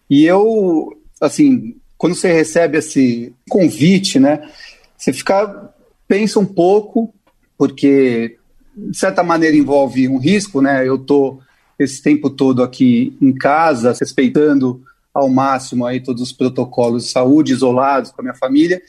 E 0.09 0.25
eu, 0.25 0.97
assim, 1.19 1.75
quando 1.97 2.15
você 2.15 2.31
recebe 2.31 2.77
esse 2.77 3.33
convite, 3.49 4.19
né, 4.19 4.49
você 4.97 5.11
fica 5.11 5.73
pensa 6.07 6.39
um 6.39 6.45
pouco, 6.45 7.13
porque 7.57 8.37
de 8.75 8.97
certa 8.97 9.21
maneira 9.21 9.55
envolve 9.55 10.07
um 10.07 10.17
risco, 10.17 10.61
né? 10.61 10.87
Eu 10.87 10.97
tô 10.97 11.39
esse 11.79 12.01
tempo 12.01 12.29
todo 12.29 12.61
aqui 12.61 13.17
em 13.21 13.33
casa, 13.33 13.95
respeitando 13.97 14.83
ao 15.13 15.29
máximo 15.29 15.85
aí 15.85 16.01
todos 16.01 16.21
os 16.21 16.33
protocolos 16.33 17.05
de 17.05 17.09
saúde, 17.09 17.53
isolados 17.53 18.11
com 18.11 18.21
a 18.21 18.23
minha 18.23 18.35
família. 18.35 18.81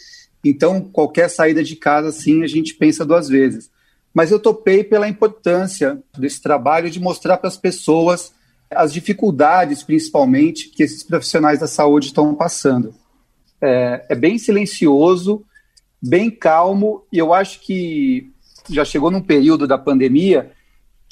Então, 0.44 0.80
qualquer 0.80 1.30
saída 1.30 1.62
de 1.62 1.76
casa, 1.76 2.10
sim, 2.10 2.42
a 2.42 2.46
gente 2.46 2.74
pensa 2.74 3.04
duas 3.04 3.28
vezes. 3.28 3.70
Mas 4.12 4.32
eu 4.32 4.40
topei 4.40 4.82
pela 4.82 5.08
importância 5.08 6.02
desse 6.18 6.42
trabalho 6.42 6.90
de 6.90 6.98
mostrar 6.98 7.36
para 7.36 7.48
as 7.48 7.56
pessoas 7.56 8.32
as 8.68 8.92
dificuldades, 8.92 9.82
principalmente, 9.82 10.68
que 10.68 10.82
esses 10.82 11.02
profissionais 11.02 11.60
da 11.60 11.66
saúde 11.66 12.06
estão 12.06 12.34
passando. 12.34 12.94
É, 13.60 14.06
é 14.08 14.14
bem 14.14 14.38
silencioso, 14.38 15.44
bem 16.02 16.30
calmo, 16.30 17.04
e 17.12 17.18
eu 17.18 17.32
acho 17.32 17.60
que 17.60 18.30
já 18.68 18.84
chegou 18.84 19.10
num 19.10 19.20
período 19.20 19.66
da 19.66 19.76
pandemia 19.76 20.52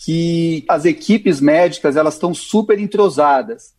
que 0.01 0.65
as 0.69 0.85
equipes 0.85 1.41
médicas 1.41 1.97
elas 1.97 2.15
estão 2.15 2.33
super 2.33 2.79
entrosadas. 2.79 3.75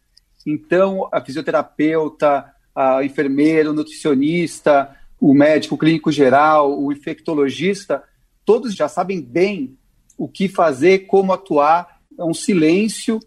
Então, 0.46 1.08
a 1.14 1.22
fisioterapeuta, 1.22 2.46
a 2.76 3.04
enfermeira, 3.04 3.72
o 3.72 3.74
nutricionista, 3.74 4.94
o 5.20 5.34
médico 5.34 5.76
o 5.76 5.78
clínico 5.78 6.12
geral, 6.12 6.78
o 6.78 6.92
infectologista, 6.92 8.04
todos 8.46 8.76
já 8.76 8.90
sabem 8.90 9.22
bem 9.22 9.78
o 10.18 10.28
que 10.28 10.50
fazer, 10.50 11.08
como 11.08 11.32
atuar. 11.32 12.00
É 12.18 12.24
um 12.24 12.34
silêncio, 12.34 13.20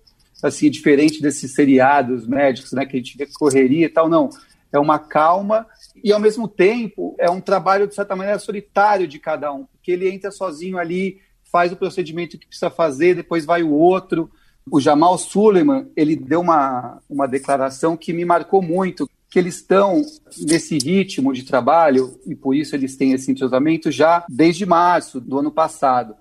assim, 0.42 0.70
diferente 0.70 1.22
desses 1.22 1.54
seriados 1.54 2.26
médicos, 2.26 2.72
né, 2.72 2.84
que 2.84 2.96
a 2.96 2.98
gente 2.98 3.16
vê 3.16 3.26
correria 3.26 3.86
e 3.86 3.88
tal, 3.88 4.08
não. 4.08 4.28
É 4.70 4.78
uma 4.78 4.98
calma 4.98 5.66
e, 6.02 6.12
ao 6.12 6.20
mesmo 6.20 6.46
tempo, 6.46 7.14
é 7.18 7.30
um 7.30 7.40
trabalho, 7.40 7.86
de 7.86 7.94
certa 7.94 8.14
maneira, 8.14 8.38
solitário 8.38 9.06
de 9.06 9.18
cada 9.18 9.52
um, 9.52 9.64
porque 9.64 9.92
ele 9.92 10.10
entra 10.10 10.30
sozinho 10.30 10.78
ali, 10.78 11.20
faz 11.52 11.70
o 11.70 11.76
procedimento 11.76 12.38
que 12.38 12.46
precisa 12.46 12.70
fazer, 12.70 13.14
depois 13.14 13.44
vai 13.44 13.62
o 13.62 13.70
outro. 13.70 14.30
O 14.70 14.80
Jamal 14.80 15.18
Suleiman, 15.18 15.86
ele 15.94 16.16
deu 16.16 16.40
uma, 16.40 16.98
uma 17.10 17.28
declaração 17.28 17.96
que 17.96 18.12
me 18.12 18.24
marcou 18.24 18.62
muito, 18.62 19.08
que 19.28 19.38
eles 19.38 19.56
estão 19.56 20.02
nesse 20.40 20.78
ritmo 20.78 21.32
de 21.32 21.42
trabalho, 21.42 22.18
e 22.26 22.34
por 22.34 22.54
isso 22.54 22.74
eles 22.74 22.96
têm 22.96 23.12
esse 23.12 23.30
entrosamento 23.30 23.90
já 23.90 24.24
desde 24.28 24.64
março 24.64 25.20
do 25.20 25.38
ano 25.38 25.50
passado. 25.50 26.14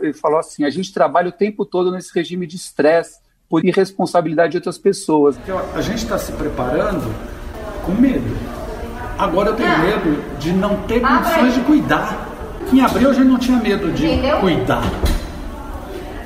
Ele 0.00 0.12
falou 0.12 0.38
assim, 0.38 0.64
a 0.64 0.70
gente 0.70 0.92
trabalha 0.92 1.28
o 1.28 1.32
tempo 1.32 1.64
todo 1.64 1.92
nesse 1.92 2.12
regime 2.14 2.46
de 2.46 2.56
estresse 2.56 3.20
por 3.48 3.64
irresponsabilidade 3.64 4.52
de 4.52 4.56
outras 4.56 4.78
pessoas. 4.78 5.36
A 5.74 5.80
gente 5.82 6.02
está 6.02 6.18
se 6.18 6.32
preparando 6.32 7.14
com 7.84 7.92
medo. 7.92 8.34
Agora 9.18 9.50
eu 9.50 9.56
tenho 9.56 9.78
medo 9.78 10.38
de 10.38 10.52
não 10.52 10.82
ter 10.86 11.00
condições 11.00 11.54
de 11.54 11.60
cuidar. 11.60 12.31
Em 12.72 12.80
abril 12.80 13.10
a 13.10 13.12
gente 13.12 13.26
não 13.26 13.38
tinha 13.38 13.58
medo 13.58 13.92
de 13.92 14.08
cuidar 14.40 14.82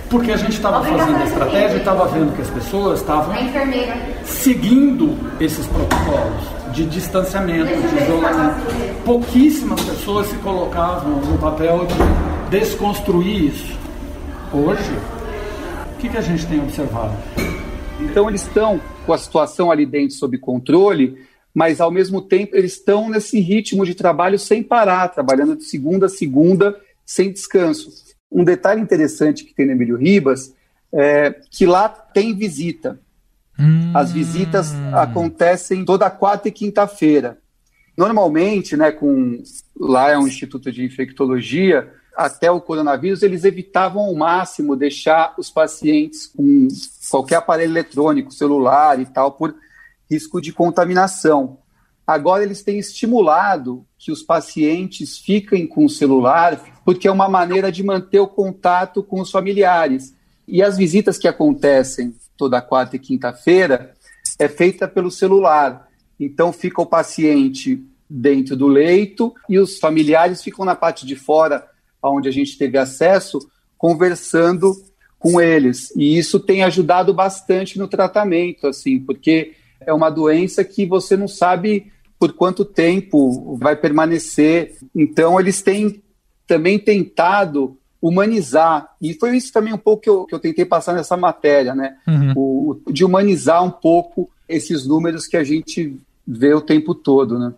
porque 0.09 0.31
a 0.31 0.37
gente 0.37 0.53
estava 0.53 0.85
fazendo 0.85 1.17
a 1.17 1.25
estratégia 1.25 1.77
e 1.77 1.79
estava 1.79 2.07
vendo 2.07 2.35
que 2.35 2.43
as 2.43 2.51
pessoas 2.51 3.01
estavam 3.01 3.35
seguindo 4.25 5.17
esses 5.41 5.67
protocolos 5.67 6.73
de 6.73 6.87
distanciamento, 6.87 7.67
de 7.67 8.03
isolamento. 8.03 9.05
Pouquíssimas 9.05 9.81
pessoas 9.83 10.29
se 10.29 10.37
colocavam 10.37 11.21
no 11.21 11.39
papel 11.39 11.87
de 11.87 12.59
desconstruir 12.59 13.47
isso. 13.47 13.77
Hoje, 14.53 14.93
o 15.95 15.99
que, 15.99 16.09
que 16.09 16.17
a 16.17 16.21
gente 16.21 16.47
tem 16.47 16.61
observado? 16.61 17.17
Então 18.01 18.29
eles 18.29 18.43
estão 18.43 18.81
com 19.05 19.13
a 19.13 19.19
situação 19.19 19.71
ali 19.71 19.87
dentro 19.87 20.15
sob 20.15 20.39
controle, 20.39 21.19
mas 21.57 21.81
ao 21.81 21.91
mesmo 21.91 22.21
tempo 22.21 22.55
eles 22.55 22.73
estão 22.73 23.09
nesse 23.09 23.41
ritmo 23.41 23.87
de 23.87 23.95
trabalho 23.95 24.39
sem 24.39 24.63
parar, 24.63 25.09
trabalhando 25.09 25.57
de 25.57 25.65
segunda 25.65 26.05
a 26.05 26.09
segunda, 26.11 26.79
sem 27.03 27.33
descanso. 27.33 27.91
Um 28.31 28.45
detalhe 28.45 28.83
interessante 28.83 29.43
que 29.43 29.55
tem 29.55 29.65
no 29.65 29.73
Emílio 29.73 29.97
Ribas 29.97 30.53
é 30.93 31.35
que 31.51 31.65
lá 31.65 31.89
tem 31.89 32.35
visita. 32.37 33.01
Hum. 33.59 33.91
As 33.95 34.13
visitas 34.13 34.75
acontecem 34.93 35.83
toda 35.83 36.11
quarta 36.11 36.49
e 36.49 36.53
quinta-feira. 36.53 37.39
Normalmente, 37.97 38.77
né, 38.77 38.93
com 38.93 39.43
lá 39.81 40.11
é 40.11 40.19
um 40.19 40.27
instituto 40.27 40.71
de 40.71 40.85
infectologia, 40.85 41.91
até 42.15 42.51
o 42.51 42.61
coronavírus, 42.61 43.23
eles 43.23 43.45
evitavam 43.45 44.03
ao 44.03 44.15
máximo 44.15 44.77
deixar 44.77 45.33
os 45.39 45.49
pacientes 45.49 46.27
com 46.27 46.69
qualquer 47.11 47.37
aparelho 47.37 47.73
eletrônico, 47.73 48.31
celular 48.31 49.01
e 49.01 49.07
tal, 49.07 49.33
por 49.33 49.55
risco 50.11 50.41
de 50.41 50.53
contaminação. 50.53 51.59
Agora 52.07 52.45
eles 52.45 52.63
têm 52.63 52.79
estimulado 52.79 53.85
que 53.99 54.13
os 54.13 54.23
pacientes 54.23 55.19
fiquem 55.19 55.67
com 55.67 55.85
o 55.85 55.91
celular, 55.91 56.61
porque 56.85 57.09
é 57.09 57.11
uma 57.11 57.29
maneira 57.29 57.73
de 57.73 57.83
manter 57.83 58.21
o 58.21 58.29
contato 58.29 59.03
com 59.03 59.21
os 59.21 59.31
familiares. 59.31 60.15
E 60.47 60.63
as 60.63 60.77
visitas 60.77 61.19
que 61.19 61.27
acontecem 61.27 62.15
toda 62.37 62.63
quarta 62.63 62.95
e 62.95 63.01
quinta-feira 63.01 63.95
é 64.39 64.49
feita 64.49 64.87
pelo 64.87 65.11
celular. 65.11 65.89
Então 66.19 66.53
fica 66.53 66.81
o 66.81 66.87
paciente 66.87 67.85
dentro 68.09 68.57
do 68.57 68.69
leito 68.69 69.35
e 69.49 69.59
os 69.59 69.79
familiares 69.79 70.43
ficam 70.43 70.65
na 70.65 70.77
parte 70.77 71.05
de 71.05 71.17
fora 71.17 71.67
onde 72.01 72.29
a 72.29 72.33
gente 72.33 72.57
teve 72.57 72.79
acesso, 72.79 73.51
conversando 73.77 74.73
com 75.19 75.41
eles. 75.41 75.93
E 75.97 76.17
isso 76.17 76.39
tem 76.39 76.63
ajudado 76.63 77.13
bastante 77.13 77.79
no 77.79 77.89
tratamento, 77.89 78.69
assim, 78.69 79.01
porque 79.01 79.55
é 79.81 79.93
uma 79.93 80.11
doença 80.11 80.65
que 80.65 80.87
você 80.87 81.17
não 81.17 81.29
sabe 81.29 81.93
por 82.19 82.33
quanto 82.33 82.65
tempo 82.65 83.57
vai 83.57 83.77
permanecer. 83.77 84.77
Então, 84.95 85.39
eles 85.39 85.63
têm 85.63 86.03
também 86.47 86.79
tentado 86.79 87.77
humanizar, 88.01 88.95
e 89.01 89.15
foi 89.15 89.37
isso 89.37 89.53
também 89.53 89.73
um 89.73 89.79
pouco 89.79 90.03
que 90.03 90.11
eu, 90.11 90.25
que 90.27 90.35
eu 90.35 90.39
tentei 90.39 90.65
passar 90.65 90.93
nessa 90.93 91.17
matéria, 91.17 91.75
né? 91.75 91.97
Uhum. 92.07 92.33
O, 92.37 92.93
de 92.93 93.05
humanizar 93.05 93.65
um 93.65 93.71
pouco 93.71 94.31
esses 94.49 94.87
números 94.87 95.27
que 95.27 95.37
a 95.37 95.43
gente 95.43 95.99
vê 96.27 96.55
o 96.55 96.61
tempo 96.61 96.95
todo, 96.95 97.39
né? 97.39 97.53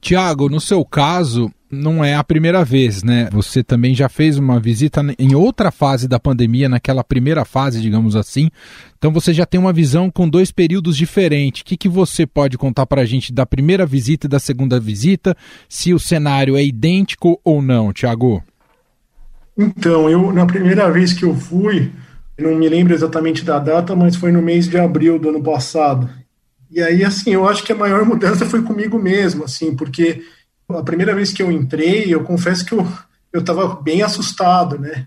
Tiago, 0.00 0.48
no 0.48 0.60
seu 0.60 0.84
caso, 0.84 1.52
não 1.70 2.02
é 2.04 2.14
a 2.14 2.24
primeira 2.24 2.64
vez, 2.64 3.02
né? 3.02 3.28
Você 3.32 3.62
também 3.62 3.94
já 3.94 4.08
fez 4.08 4.38
uma 4.38 4.58
visita 4.58 5.04
em 5.18 5.34
outra 5.34 5.70
fase 5.70 6.08
da 6.08 6.18
pandemia, 6.18 6.68
naquela 6.68 7.04
primeira 7.04 7.44
fase, 7.44 7.80
digamos 7.80 8.16
assim. 8.16 8.50
Então 8.96 9.12
você 9.12 9.32
já 9.34 9.44
tem 9.44 9.60
uma 9.60 9.72
visão 9.72 10.10
com 10.10 10.28
dois 10.28 10.50
períodos 10.50 10.96
diferentes. 10.96 11.62
O 11.62 11.64
que, 11.64 11.76
que 11.76 11.88
você 11.88 12.26
pode 12.26 12.56
contar 12.56 12.86
para 12.86 13.02
a 13.02 13.04
gente 13.04 13.32
da 13.32 13.44
primeira 13.44 13.84
visita 13.84 14.26
e 14.26 14.30
da 14.30 14.38
segunda 14.38 14.80
visita? 14.80 15.36
Se 15.68 15.92
o 15.92 15.98
cenário 15.98 16.56
é 16.56 16.64
idêntico 16.64 17.40
ou 17.44 17.60
não, 17.60 17.92
Tiago? 17.92 18.42
Então, 19.56 20.08
eu 20.08 20.32
na 20.32 20.46
primeira 20.46 20.90
vez 20.90 21.12
que 21.12 21.24
eu 21.24 21.34
fui, 21.34 21.92
não 22.38 22.54
me 22.54 22.68
lembro 22.68 22.94
exatamente 22.94 23.44
da 23.44 23.58
data, 23.58 23.94
mas 23.94 24.16
foi 24.16 24.32
no 24.32 24.40
mês 24.40 24.68
de 24.68 24.78
abril 24.78 25.18
do 25.18 25.28
ano 25.28 25.42
passado. 25.42 26.08
E 26.70 26.80
aí, 26.80 27.04
assim, 27.04 27.30
eu 27.30 27.48
acho 27.48 27.64
que 27.64 27.72
a 27.72 27.76
maior 27.76 28.04
mudança 28.04 28.46
foi 28.46 28.62
comigo 28.62 28.98
mesmo, 28.98 29.44
assim, 29.44 29.74
porque 29.74 30.22
a 30.68 30.82
primeira 30.82 31.14
vez 31.14 31.32
que 31.32 31.42
eu 31.42 31.50
entrei, 31.50 32.12
eu 32.12 32.22
confesso 32.22 32.64
que 32.64 32.74
eu 32.74 32.86
eu 33.32 33.76
bem 33.82 34.02
assustado, 34.02 34.78
né? 34.78 35.06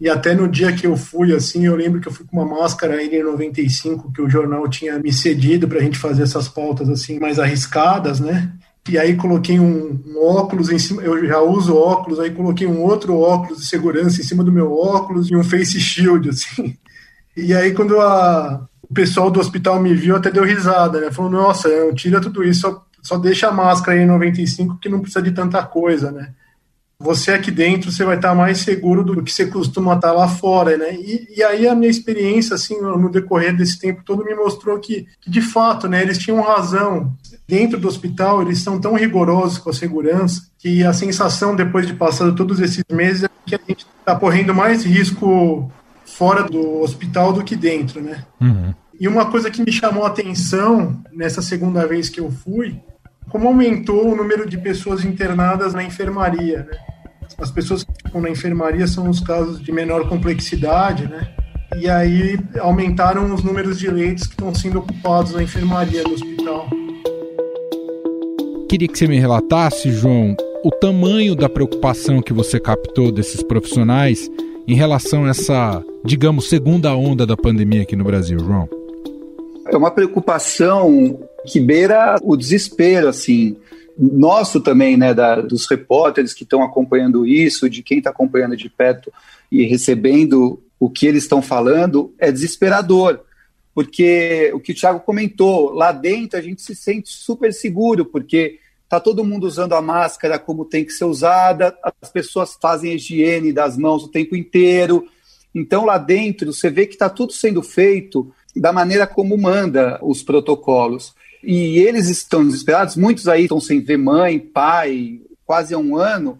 E 0.00 0.08
até 0.08 0.34
no 0.34 0.48
dia 0.48 0.72
que 0.72 0.86
eu 0.86 0.96
fui, 0.96 1.34
assim, 1.34 1.66
eu 1.66 1.76
lembro 1.76 2.00
que 2.00 2.08
eu 2.08 2.12
fui 2.12 2.24
com 2.24 2.40
uma 2.40 2.60
máscara 2.60 3.02
N95 3.02 4.12
que 4.14 4.22
o 4.22 4.30
jornal 4.30 4.66
tinha 4.68 4.98
me 4.98 5.12
cedido 5.12 5.68
para 5.68 5.78
a 5.78 5.82
gente 5.82 5.98
fazer 5.98 6.22
essas 6.22 6.48
pautas 6.48 6.88
assim 6.88 7.18
mais 7.18 7.38
arriscadas, 7.38 8.18
né? 8.18 8.50
E 8.88 8.98
aí 8.98 9.14
coloquei 9.14 9.60
um, 9.60 10.00
um, 10.06 10.24
óculos 10.24 10.70
em 10.70 10.78
cima, 10.78 11.02
eu 11.02 11.26
já 11.26 11.38
uso 11.40 11.76
óculos, 11.76 12.18
aí 12.18 12.30
coloquei 12.30 12.66
um 12.66 12.82
outro 12.82 13.18
óculos 13.18 13.60
de 13.60 13.66
segurança 13.66 14.20
em 14.20 14.24
cima 14.24 14.42
do 14.42 14.50
meu 14.50 14.72
óculos 14.72 15.30
e 15.30 15.36
um 15.36 15.44
face 15.44 15.78
shield, 15.78 16.30
assim. 16.30 16.76
E 17.36 17.52
aí 17.54 17.72
quando 17.74 18.00
a, 18.00 18.66
o 18.82 18.94
pessoal 18.94 19.30
do 19.30 19.38
hospital 19.38 19.78
me 19.80 19.94
viu, 19.94 20.16
até 20.16 20.30
deu 20.30 20.44
risada, 20.44 20.98
né? 20.98 21.12
Falou, 21.12 21.30
nossa, 21.30 21.68
tira 21.94 22.22
tudo 22.22 22.42
isso, 22.42 22.80
só 23.02 23.16
deixa 23.18 23.48
a 23.48 23.52
máscara 23.52 23.96
aí 23.96 24.04
em 24.04 24.06
95 24.06 24.78
que 24.78 24.88
não 24.88 25.00
precisa 25.00 25.22
de 25.22 25.32
tanta 25.32 25.62
coisa, 25.62 26.10
né? 26.10 26.32
Você 27.02 27.30
aqui 27.30 27.50
dentro, 27.50 27.90
você 27.90 28.04
vai 28.04 28.16
estar 28.16 28.34
mais 28.34 28.58
seguro 28.58 29.02
do 29.02 29.22
que 29.22 29.32
você 29.32 29.46
costuma 29.46 29.94
estar 29.94 30.12
lá 30.12 30.28
fora, 30.28 30.76
né? 30.76 30.94
E, 30.94 31.28
e 31.34 31.42
aí 31.42 31.66
a 31.66 31.74
minha 31.74 31.90
experiência, 31.90 32.54
assim, 32.54 32.78
no 32.78 33.08
decorrer 33.08 33.56
desse 33.56 33.78
tempo 33.78 34.02
todo, 34.04 34.22
me 34.22 34.34
mostrou 34.34 34.78
que, 34.78 35.06
que, 35.18 35.30
de 35.30 35.40
fato, 35.40 35.88
né, 35.88 36.02
eles 36.02 36.18
tinham 36.18 36.42
razão. 36.42 37.16
Dentro 37.48 37.80
do 37.80 37.88
hospital, 37.88 38.42
eles 38.42 38.58
são 38.58 38.78
tão 38.78 38.94
rigorosos 38.94 39.56
com 39.56 39.70
a 39.70 39.72
segurança 39.72 40.42
que 40.58 40.84
a 40.84 40.92
sensação, 40.92 41.56
depois 41.56 41.86
de 41.86 41.94
passar 41.94 42.30
todos 42.32 42.60
esses 42.60 42.84
meses, 42.92 43.24
é 43.24 43.28
que 43.46 43.54
a 43.54 43.60
gente 43.66 43.86
está 43.98 44.14
correndo 44.14 44.54
mais 44.54 44.84
risco 44.84 45.72
fora 46.04 46.42
do 46.42 46.82
hospital 46.82 47.32
do 47.32 47.42
que 47.42 47.56
dentro, 47.56 48.02
né? 48.02 48.26
Uhum. 48.38 48.74
E 49.00 49.08
uma 49.08 49.30
coisa 49.30 49.50
que 49.50 49.64
me 49.64 49.72
chamou 49.72 50.04
a 50.04 50.08
atenção 50.08 51.02
nessa 51.10 51.40
segunda 51.40 51.86
vez 51.86 52.10
que 52.10 52.20
eu 52.20 52.30
fui 52.30 52.78
como 53.30 53.48
aumentou 53.48 54.12
o 54.12 54.14
número 54.14 54.46
de 54.46 54.58
pessoas 54.58 55.04
internadas 55.04 55.72
na 55.72 55.82
enfermaria, 55.82 56.68
né? 56.70 56.76
As 57.38 57.50
pessoas 57.50 57.82
que 57.82 57.92
ficam 58.04 58.20
na 58.20 58.28
enfermaria 58.28 58.86
são 58.86 59.08
os 59.08 59.20
casos 59.20 59.62
de 59.62 59.72
menor 59.72 60.06
complexidade, 60.06 61.08
né? 61.08 61.32
E 61.78 61.88
aí 61.88 62.38
aumentaram 62.58 63.32
os 63.32 63.42
números 63.42 63.78
de 63.78 63.88
leitos 63.88 64.26
que 64.26 64.32
estão 64.32 64.54
sendo 64.54 64.80
ocupados 64.80 65.32
na 65.32 65.42
enfermaria 65.42 66.02
do 66.02 66.12
hospital. 66.12 66.68
Queria 68.68 68.88
que 68.88 68.98
você 68.98 69.06
me 69.06 69.18
relatasse, 69.18 69.90
João, 69.92 70.36
o 70.62 70.70
tamanho 70.72 71.34
da 71.34 71.48
preocupação 71.48 72.20
que 72.20 72.34
você 72.34 72.60
captou 72.60 73.10
desses 73.10 73.42
profissionais 73.42 74.28
em 74.68 74.74
relação 74.74 75.24
a 75.24 75.30
essa, 75.30 75.82
digamos, 76.04 76.50
segunda 76.50 76.94
onda 76.94 77.24
da 77.24 77.36
pandemia 77.36 77.82
aqui 77.82 77.96
no 77.96 78.04
Brasil, 78.04 78.38
João. 78.38 78.68
É 79.66 79.76
uma 79.76 79.90
preocupação 79.90 81.28
que 81.46 81.60
beira 81.60 82.16
o 82.22 82.36
desespero, 82.36 83.08
assim, 83.08 83.56
nosso 83.98 84.60
também, 84.60 84.96
né, 84.96 85.12
da, 85.12 85.40
dos 85.40 85.68
repórteres 85.68 86.32
que 86.32 86.44
estão 86.44 86.62
acompanhando 86.62 87.26
isso, 87.26 87.68
de 87.68 87.82
quem 87.82 87.98
está 87.98 88.10
acompanhando 88.10 88.56
de 88.56 88.68
perto 88.68 89.12
e 89.50 89.64
recebendo 89.64 90.62
o 90.78 90.88
que 90.88 91.06
eles 91.06 91.24
estão 91.24 91.42
falando, 91.42 92.14
é 92.18 92.32
desesperador. 92.32 93.20
Porque 93.74 94.50
o 94.54 94.60
que 94.60 94.72
o 94.72 94.74
Thiago 94.74 95.00
comentou, 95.00 95.72
lá 95.72 95.92
dentro 95.92 96.38
a 96.38 96.42
gente 96.42 96.62
se 96.62 96.74
sente 96.74 97.10
super 97.10 97.52
seguro, 97.52 98.04
porque 98.04 98.58
está 98.82 98.98
todo 98.98 99.24
mundo 99.24 99.46
usando 99.46 99.74
a 99.74 99.82
máscara 99.82 100.38
como 100.38 100.64
tem 100.64 100.84
que 100.84 100.92
ser 100.92 101.04
usada, 101.04 101.76
as 102.02 102.10
pessoas 102.10 102.56
fazem 102.60 102.94
higiene 102.94 103.52
das 103.52 103.76
mãos 103.76 104.02
o 104.02 104.08
tempo 104.08 104.34
inteiro. 104.34 105.06
Então 105.54 105.84
lá 105.84 105.98
dentro 105.98 106.52
você 106.52 106.70
vê 106.70 106.86
que 106.86 106.94
está 106.94 107.08
tudo 107.08 107.32
sendo 107.32 107.62
feito 107.62 108.32
da 108.54 108.72
maneira 108.72 109.06
como 109.06 109.36
manda 109.36 109.98
os 110.02 110.22
protocolos. 110.22 111.14
E 111.42 111.78
eles 111.78 112.08
estão 112.08 112.44
desesperados, 112.44 112.96
muitos 112.96 113.26
aí 113.28 113.42
estão 113.42 113.60
sem 113.60 113.80
ver 113.80 113.96
mãe, 113.96 114.38
pai, 114.38 115.20
quase 115.44 115.74
há 115.74 115.78
um 115.78 115.96
ano, 115.96 116.38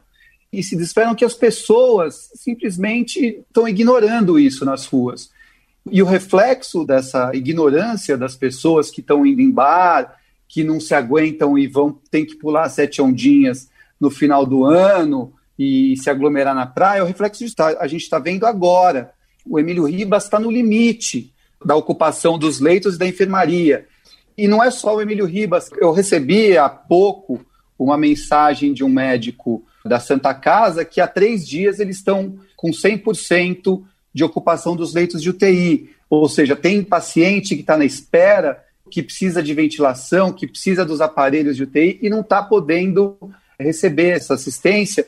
e 0.53 0.63
se 0.63 0.77
desesperam 0.77 1.15
que 1.15 1.25
as 1.25 1.35
pessoas 1.35 2.31
simplesmente 2.35 3.43
estão 3.49 3.69
ignorando 3.69 4.39
isso 4.39 4.65
nas 4.65 4.87
ruas. 4.87 5.31
E 5.91 6.03
o 6.03 6.07
reflexo 6.07 6.85
dessa 6.85 7.31
ignorância 7.35 8.17
das 8.19 8.37
pessoas 8.37 8.91
que 8.91 9.01
estão 9.01 9.25
indo 9.25 9.41
em 9.41 9.51
bar, 9.51 10.17
que 10.47 10.63
não 10.65 10.81
se 10.81 10.95
aguentam 10.95 11.57
e 11.57 11.67
vão 11.67 11.97
ter 12.11 12.27
que 12.27 12.37
pular 12.37 12.69
sete 12.69 13.01
ondinhas 13.01 13.71
no 13.99 14.11
final 14.11 14.45
do 14.45 14.65
ano 14.65 15.33
e 15.59 15.97
se 15.97 16.11
aglomerar 16.11 16.55
na 16.55 16.67
praia, 16.67 17.01
é 17.01 17.03
o 17.03 17.07
reflexo 17.07 17.45
disso. 17.45 17.55
A 17.59 17.87
gente 17.87 18.03
está 18.03 18.19
vendo 18.19 18.45
agora. 18.47 19.13
O 19.47 19.59
Emílio 19.59 19.85
Ribas 19.85 20.25
está 20.25 20.39
no 20.39 20.51
limite 20.51 21.33
da 21.65 21.77
ocupação 21.77 22.39
dos 22.39 22.61
leitos 22.61 22.95
e 22.95 22.99
da 22.99 23.07
enfermaria. 23.07 23.87
E 24.37 24.49
não 24.49 24.63
é 24.63 24.71
só 24.71 24.97
o 24.97 25.03
Emílio 25.03 25.27
Ribas. 25.27 25.71
Eu 25.79 25.93
recebi 25.93 26.57
há 26.57 26.69
pouco 26.69 27.45
uma 27.79 27.97
mensagem 27.97 28.73
de 28.73 28.85
um 28.85 28.89
médico 28.89 29.65
da 29.85 29.99
Santa 29.99 30.33
Casa 30.35 30.85
que 30.85 31.01
há 31.01 31.07
três 31.07 31.47
dias 31.47 31.81
eles 31.81 31.97
estão 31.97 32.39
com 32.57 32.71
100% 32.71 33.83
de 34.13 34.25
ocupação 34.25 34.77
dos 34.77 34.95
leitos 34.95 35.23
de 35.23 35.31
UTI. 35.31 35.91
Ou 36.09 36.29
seja, 36.29 36.57
tem 36.57 36.83
paciente 36.83 37.55
que 37.55 37.61
está 37.61 37.77
na 37.77 37.85
espera, 37.85 38.63
que 38.91 39.03
precisa 39.03 39.43
de 39.43 39.55
ventilação, 39.55 40.33
que 40.33 40.47
precisa 40.47 40.85
dos 40.85 41.01
aparelhos 41.01 41.57
de 41.57 41.63
UTI 41.63 41.99
e 42.03 42.11
não 42.11 42.21
está 42.21 42.43
podendo 42.43 43.17
receber 43.59 44.11
essa 44.11 44.35
assistência. 44.35 45.07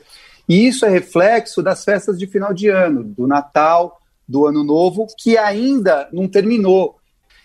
E 0.49 0.67
isso 0.67 0.85
é 0.85 0.89
reflexo 0.89 1.63
das 1.63 1.85
festas 1.85 2.19
de 2.19 2.27
final 2.27 2.53
de 2.53 2.69
ano, 2.69 3.03
do 3.03 3.27
Natal, 3.27 4.02
do 4.33 4.47
Ano 4.47 4.65
Novo, 4.65 5.07
que 5.19 5.37
ainda 5.37 6.09
não 6.11 6.27
terminou. 6.27 6.97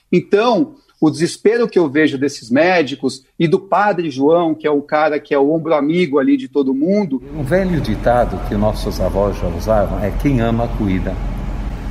Então, 0.09 0.75
o 1.01 1.09
desespero 1.11 1.67
que 1.67 1.77
eu 1.77 1.89
vejo 1.89 2.17
desses 2.17 2.49
médicos 2.49 3.25
e 3.37 3.45
do 3.45 3.59
padre 3.59 4.09
João, 4.09 4.55
que 4.55 4.65
é 4.65 4.71
o 4.71 4.81
cara 4.81 5.19
que 5.19 5.33
é 5.33 5.37
o 5.37 5.53
ombro 5.53 5.75
amigo 5.75 6.17
ali 6.17 6.37
de 6.37 6.47
todo 6.47 6.73
mundo. 6.73 7.21
Um 7.35 7.43
velho 7.43 7.81
ditado 7.81 8.39
que 8.47 8.55
nossos 8.55 9.01
avós 9.01 9.37
já 9.37 9.47
usavam 9.47 9.99
é 9.99 10.11
quem 10.21 10.39
ama 10.39 10.67
cuida. 10.77 11.13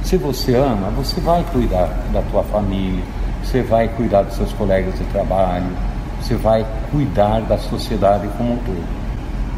Se 0.02 0.16
você 0.16 0.54
ama, 0.54 0.88
você 0.90 1.20
vai 1.20 1.44
cuidar 1.52 1.87
da 2.12 2.22
tua 2.22 2.42
família, 2.44 3.04
você 3.44 3.62
vai 3.62 3.88
cuidar 3.96 4.22
dos 4.22 4.37
seus 4.37 4.52
colegas 4.54 4.98
de 4.98 5.04
trabalho, 5.06 5.76
você 6.20 6.35
vai 6.35 6.66
cuidar 6.90 7.40
da 7.42 7.59
sociedade 7.59 8.26
como 8.38 8.54
um 8.54 8.59
todo. 8.59 8.85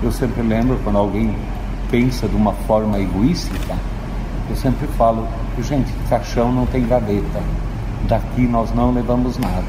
Eu 0.03 0.11
sempre 0.11 0.43
lembro 0.43 0.79
quando 0.83 0.99
alguém 0.99 1.35
pensa 1.91 2.29
de 2.29 2.35
uma 2.35 2.53
forma 2.53 2.99
egoísta, 2.99 3.55
eu 4.51 4.57
sempre 4.57 4.87
falo, 4.97 5.27
gente, 5.63 5.93
caixão 6.09 6.53
não 6.53 6.67
tem 6.67 6.87
gaveta, 6.87 7.43
daqui 8.09 8.43
nós 8.43 8.75
não 8.75 8.93
levamos 8.93 9.37
nada. 9.39 9.67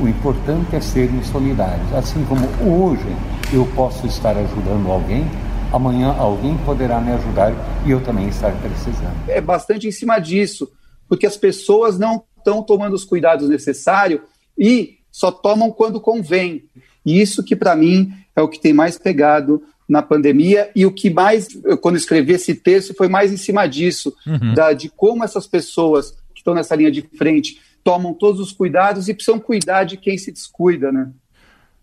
O 0.00 0.08
importante 0.08 0.76
é 0.76 0.80
sermos 0.80 1.26
solidários. 1.28 1.92
Assim 1.94 2.24
como 2.24 2.46
hoje 2.62 3.06
eu 3.52 3.66
posso 3.74 4.06
estar 4.06 4.36
ajudando 4.36 4.90
alguém, 4.90 5.26
amanhã 5.72 6.14
alguém 6.18 6.56
poderá 6.58 7.00
me 7.00 7.12
ajudar 7.12 7.52
e 7.86 7.90
eu 7.90 8.02
também 8.02 8.28
estar 8.28 8.52
precisando. 8.60 9.16
É 9.28 9.40
bastante 9.40 9.86
em 9.86 9.92
cima 9.92 10.18
disso, 10.18 10.70
porque 11.08 11.26
as 11.26 11.36
pessoas 11.36 11.98
não 11.98 12.22
estão 12.36 12.62
tomando 12.62 12.94
os 12.94 13.04
cuidados 13.04 13.48
necessários 13.48 14.20
e 14.58 14.98
só 15.10 15.30
tomam 15.30 15.70
quando 15.70 16.00
convém. 16.00 16.64
E 17.04 17.20
isso 17.20 17.42
que 17.42 17.56
para 17.56 17.74
mim 17.74 18.12
é 18.34 18.42
o 18.42 18.48
que 18.48 18.60
tem 18.60 18.72
mais 18.72 18.98
pegado 18.98 19.62
na 19.88 20.02
pandemia 20.02 20.70
e 20.74 20.84
o 20.84 20.92
que 20.92 21.08
mais, 21.10 21.48
quando 21.80 21.96
escrevi 21.96 22.32
esse 22.32 22.54
texto, 22.54 22.94
foi 22.94 23.08
mais 23.08 23.32
em 23.32 23.36
cima 23.36 23.66
disso, 23.66 24.14
uhum. 24.26 24.54
da, 24.54 24.72
de 24.72 24.88
como 24.88 25.24
essas 25.24 25.46
pessoas 25.46 26.10
que 26.34 26.40
estão 26.40 26.54
nessa 26.54 26.74
linha 26.74 26.90
de 26.90 27.02
frente 27.02 27.60
tomam 27.84 28.12
todos 28.12 28.40
os 28.40 28.50
cuidados 28.50 29.08
e 29.08 29.14
precisam 29.14 29.38
cuidar 29.38 29.84
de 29.84 29.96
quem 29.96 30.18
se 30.18 30.32
descuida, 30.32 30.90
né? 30.90 31.08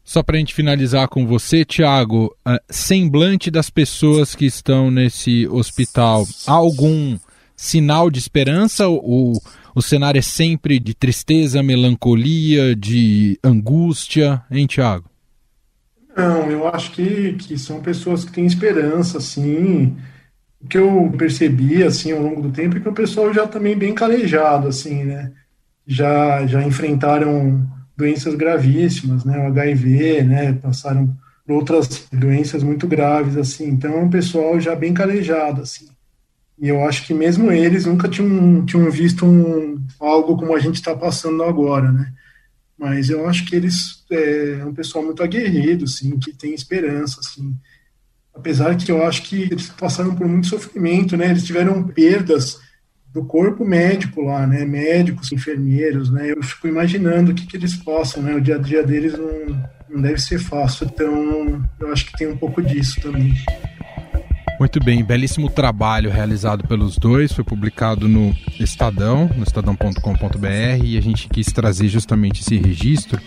Só 0.03 0.21
para 0.21 0.35
a 0.35 0.39
gente 0.39 0.53
finalizar 0.53 1.07
com 1.07 1.25
você, 1.25 1.63
Tiago, 1.63 2.35
uh, 2.45 2.59
semblante 2.69 3.49
das 3.49 3.69
pessoas 3.69 4.35
que 4.35 4.45
estão 4.45 4.91
nesse 4.91 5.47
hospital, 5.47 6.27
há 6.45 6.51
algum 6.51 7.17
sinal 7.55 8.11
de 8.11 8.19
esperança 8.19 8.85
ou 8.85 9.41
o 9.73 9.81
cenário 9.81 10.19
é 10.19 10.21
sempre 10.21 10.77
de 10.77 10.93
tristeza, 10.93 11.63
melancolia, 11.63 12.75
de 12.75 13.39
angústia, 13.41 14.43
hein, 14.51 14.67
Tiago? 14.67 15.09
Não, 16.15 16.49
eu 16.51 16.67
acho 16.67 16.91
que, 16.91 17.33
que 17.33 17.57
são 17.57 17.81
pessoas 17.81 18.23
que 18.23 18.31
têm 18.31 18.45
esperança, 18.45 19.17
assim. 19.17 19.97
O 20.61 20.67
que 20.67 20.77
eu 20.77 21.13
percebi, 21.17 21.83
assim, 21.83 22.11
ao 22.13 22.21
longo 22.21 22.41
do 22.41 22.51
tempo 22.51 22.77
é 22.77 22.79
que 22.79 22.89
o 22.89 22.93
pessoal 22.93 23.33
já 23.33 23.47
também 23.47 23.77
bem 23.77 23.93
calejado, 23.95 24.67
assim, 24.67 25.03
né? 25.05 25.33
Já, 25.87 26.45
já 26.47 26.63
enfrentaram 26.63 27.67
doenças 27.97 28.35
gravíssimas, 28.35 29.25
né? 29.25 29.39
O 29.39 29.47
HIV, 29.47 30.23
né? 30.23 30.53
Passaram 30.53 31.15
por 31.45 31.55
outras 31.55 32.07
doenças 32.11 32.63
muito 32.63 32.87
graves, 32.87 33.37
assim. 33.37 33.67
Então, 33.69 33.93
é 33.93 33.99
um 34.03 34.09
pessoal 34.09 34.59
já 34.59 34.75
bem 34.75 34.93
calejado, 34.93 35.61
assim. 35.63 35.87
E 36.59 36.69
eu 36.69 36.83
acho 36.87 37.05
que 37.07 37.13
mesmo 37.13 37.51
eles 37.51 37.85
nunca 37.85 38.07
tinham, 38.09 38.65
tinham 38.65 38.89
visto 38.91 39.25
um, 39.25 39.83
algo 39.99 40.37
como 40.37 40.55
a 40.55 40.59
gente 40.59 40.75
está 40.75 40.95
passando 40.95 41.43
agora, 41.43 41.91
né? 41.91 42.13
Mas 42.77 43.09
eu 43.09 43.27
acho 43.27 43.45
que 43.45 43.55
eles 43.55 44.03
é, 44.11 44.59
é 44.61 44.65
um 44.65 44.73
pessoal 44.73 45.03
muito 45.03 45.23
aguerrido, 45.23 45.85
assim, 45.85 46.17
que 46.19 46.33
tem 46.33 46.53
esperança, 46.53 47.19
assim. 47.19 47.55
Apesar 48.33 48.75
que 48.75 48.91
eu 48.91 49.05
acho 49.05 49.23
que 49.23 49.43
eles 49.43 49.69
passaram 49.69 50.15
por 50.15 50.27
muito 50.27 50.47
sofrimento, 50.47 51.15
né? 51.15 51.29
Eles 51.29 51.45
tiveram 51.45 51.83
perdas 51.83 52.59
do 53.13 53.23
corpo 53.23 53.63
médico 53.63 54.21
lá, 54.21 54.47
né? 54.47 54.65
Médicos, 54.65 55.31
enfermeiros, 55.31 56.09
né? 56.09 56.31
Eu 56.31 56.41
fico 56.41 56.67
imaginando 56.67 57.31
o 57.31 57.35
que, 57.35 57.45
que 57.45 57.55
eles 57.55 57.75
passam, 57.75 58.23
né? 58.23 58.33
O 58.33 58.41
dia 58.41 58.55
a 58.55 58.59
dia 58.59 58.83
deles 58.83 59.13
não, 59.13 59.69
não 59.87 60.01
deve 60.01 60.19
ser 60.19 60.39
fácil. 60.39 60.87
Então, 60.87 61.63
eu 61.79 61.91
acho 61.93 62.07
que 62.07 62.17
tem 62.17 62.27
um 62.27 62.37
pouco 62.37 62.61
disso 62.61 62.99
também. 63.01 63.35
Muito 64.63 64.81
bem, 64.81 65.03
belíssimo 65.03 65.49
trabalho 65.49 66.09
realizado 66.09 66.65
pelos 66.65 66.97
dois, 66.97 67.33
foi 67.33 67.43
publicado 67.43 68.07
no 68.07 68.33
Estadão, 68.57 69.29
no 69.35 69.43
estadão.com.br, 69.43 70.85
e 70.85 70.97
a 70.97 71.01
gente 71.01 71.27
quis 71.27 71.47
trazer 71.47 71.89
justamente 71.89 72.39
esse 72.39 72.55
registro. 72.55 73.19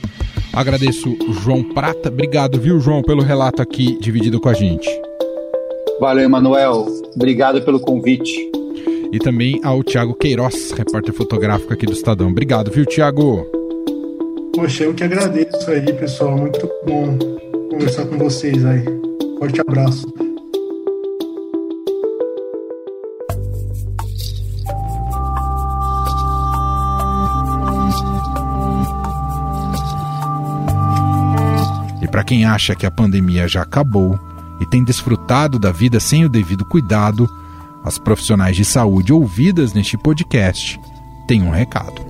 Agradeço 0.50 1.14
o 1.28 1.34
João 1.34 1.62
Prata, 1.62 2.08
obrigado, 2.08 2.58
viu, 2.58 2.80
João, 2.80 3.02
pelo 3.02 3.22
relato 3.22 3.60
aqui 3.60 3.98
dividido 4.00 4.40
com 4.40 4.48
a 4.48 4.54
gente. 4.54 4.88
Valeu, 6.00 6.24
Emanuel, 6.24 6.86
obrigado 7.14 7.60
pelo 7.60 7.80
convite. 7.80 8.34
E 9.12 9.18
também 9.18 9.60
ao 9.62 9.84
Tiago 9.84 10.14
Queiroz, 10.14 10.70
repórter 10.70 11.12
fotográfico 11.12 11.70
aqui 11.70 11.84
do 11.84 11.92
Estadão. 11.92 12.30
Obrigado, 12.30 12.70
viu, 12.70 12.86
Tiago? 12.86 13.46
Poxa, 14.54 14.84
eu 14.84 14.94
que 14.94 15.04
agradeço 15.04 15.70
aí, 15.70 15.92
pessoal, 15.92 16.34
muito 16.38 16.66
bom 16.86 17.18
conversar 17.68 18.06
com 18.06 18.16
vocês 18.16 18.64
aí. 18.64 18.82
Forte 19.38 19.60
abraço. 19.60 20.25
Para 32.16 32.24
quem 32.24 32.46
acha 32.46 32.74
que 32.74 32.86
a 32.86 32.90
pandemia 32.90 33.46
já 33.46 33.60
acabou 33.60 34.18
e 34.58 34.64
tem 34.64 34.82
desfrutado 34.82 35.58
da 35.58 35.70
vida 35.70 36.00
sem 36.00 36.24
o 36.24 36.30
devido 36.30 36.64
cuidado, 36.64 37.28
as 37.84 37.98
profissionais 37.98 38.56
de 38.56 38.64
saúde 38.64 39.12
ouvidas 39.12 39.74
neste 39.74 39.98
podcast 39.98 40.80
têm 41.28 41.42
um 41.42 41.50
recado. 41.50 42.00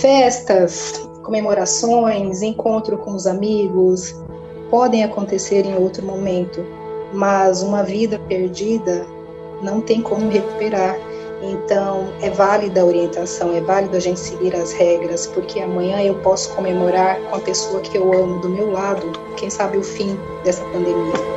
Festas, 0.00 1.08
comemorações, 1.22 2.42
encontro 2.42 2.98
com 2.98 3.14
os 3.14 3.28
amigos 3.28 4.12
podem 4.68 5.04
acontecer 5.04 5.64
em 5.64 5.76
outro 5.76 6.04
momento, 6.04 6.66
mas 7.14 7.62
uma 7.62 7.84
vida 7.84 8.18
perdida 8.18 9.06
não 9.62 9.80
tem 9.80 10.02
como 10.02 10.28
recuperar. 10.28 10.96
Então, 11.42 12.08
é 12.22 12.30
válida 12.30 12.80
a 12.80 12.84
orientação, 12.84 13.54
é 13.54 13.60
válido 13.60 13.96
a 13.96 14.00
gente 14.00 14.18
seguir 14.18 14.54
as 14.56 14.72
regras, 14.72 15.26
porque 15.26 15.60
amanhã 15.60 16.00
eu 16.02 16.14
posso 16.16 16.54
comemorar 16.54 17.20
com 17.20 17.36
a 17.36 17.40
pessoa 17.40 17.80
que 17.80 17.96
eu 17.96 18.12
amo 18.12 18.40
do 18.40 18.48
meu 18.48 18.72
lado, 18.72 19.12
quem 19.36 19.50
sabe 19.50 19.76
o 19.76 19.82
fim 19.82 20.18
dessa 20.42 20.64
pandemia. 20.64 21.36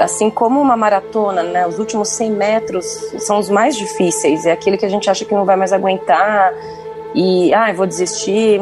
Assim 0.00 0.30
como 0.30 0.60
uma 0.60 0.76
maratona, 0.76 1.42
né, 1.42 1.66
os 1.66 1.78
últimos 1.78 2.08
100 2.08 2.30
metros 2.32 2.84
são 3.18 3.38
os 3.38 3.48
mais 3.48 3.76
difíceis, 3.76 4.46
é 4.46 4.52
aquele 4.52 4.76
que 4.76 4.86
a 4.86 4.88
gente 4.88 5.08
acha 5.08 5.24
que 5.24 5.34
não 5.34 5.44
vai 5.44 5.56
mais 5.56 5.72
aguentar 5.72 6.52
e, 7.14 7.52
ah, 7.54 7.70
eu 7.70 7.76
vou 7.76 7.86
desistir 7.86 8.60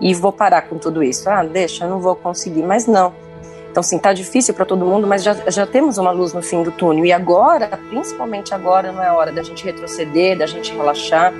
e 0.00 0.14
vou 0.14 0.32
parar 0.32 0.62
com 0.62 0.78
tudo 0.78 1.02
isso. 1.02 1.28
Ah, 1.28 1.44
deixa, 1.44 1.84
eu 1.84 1.90
não 1.90 2.00
vou 2.00 2.16
conseguir, 2.16 2.62
mas 2.62 2.86
não 2.86 3.29
então, 3.70 3.82
sim, 3.82 3.98
tá 3.98 4.12
difícil 4.12 4.52
para 4.52 4.64
todo 4.64 4.84
mundo, 4.84 5.06
mas 5.06 5.22
já, 5.22 5.34
já 5.48 5.64
temos 5.64 5.96
uma 5.96 6.10
luz 6.10 6.32
no 6.32 6.42
fim 6.42 6.62
do 6.62 6.72
túnel. 6.72 7.06
E 7.06 7.12
agora, 7.12 7.68
principalmente 7.88 8.52
agora, 8.52 8.90
não 8.90 9.02
é 9.02 9.12
hora 9.12 9.30
da 9.30 9.42
gente 9.42 9.64
retroceder, 9.64 10.36
da 10.36 10.46
gente 10.46 10.74
relaxar, 10.74 11.32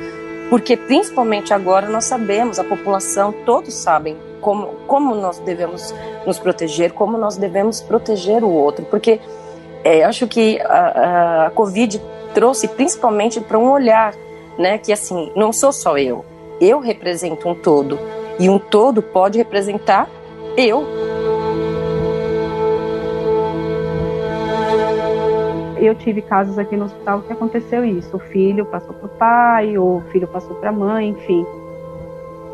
porque 0.49 0.77
principalmente 0.77 1.53
agora 1.53 1.89
nós 1.89 2.05
sabemos, 2.05 2.59
a 2.59 2.65
população, 2.65 3.33
todos 3.45 3.75
sabem 3.75 4.17
como, 4.41 4.69
como 4.87 5.15
nós 5.15 5.39
devemos 5.41 5.93
nos 6.25 6.39
proteger, 6.39 6.93
como 6.93 7.19
nós 7.19 7.37
devemos 7.37 7.81
proteger 7.81 8.45
o 8.45 8.51
outro, 8.51 8.85
porque 8.85 9.21
é, 9.83 10.05
acho 10.05 10.29
que 10.29 10.61
a, 10.61 11.47
a 11.47 11.51
Covid 11.51 12.01
trouxe 12.33 12.69
principalmente 12.69 13.41
para 13.41 13.59
um 13.59 13.71
olhar, 13.71 14.15
né, 14.57 14.79
que 14.79 14.93
assim, 14.93 15.33
não 15.35 15.53
sou 15.53 15.73
só 15.73 15.99
eu, 15.99 16.25
eu 16.61 16.79
represento 16.79 17.49
um 17.49 17.55
todo, 17.55 17.99
e 18.39 18.49
um 18.49 18.59
todo 18.59 19.03
pode 19.03 19.37
representar 19.37 20.09
eu. 20.57 20.87
Eu 25.87 25.95
tive 25.95 26.23
casos 26.23 26.59
aqui 26.59 26.77
no 26.77 26.85
hospital 26.85 27.23
que 27.23 27.33
aconteceu 27.33 27.85
isso. 27.85 28.17
O 28.17 28.21
filho 28.21 28.65
passou 28.67 28.95
para 28.95 29.07
o 29.07 29.09
pai, 29.09 29.79
o 29.79 30.03
filho 30.11 30.29
passou 30.29 30.57
para 30.57 30.71
a 30.71 30.73
mãe, 30.73 31.09
enfim. 31.09 31.47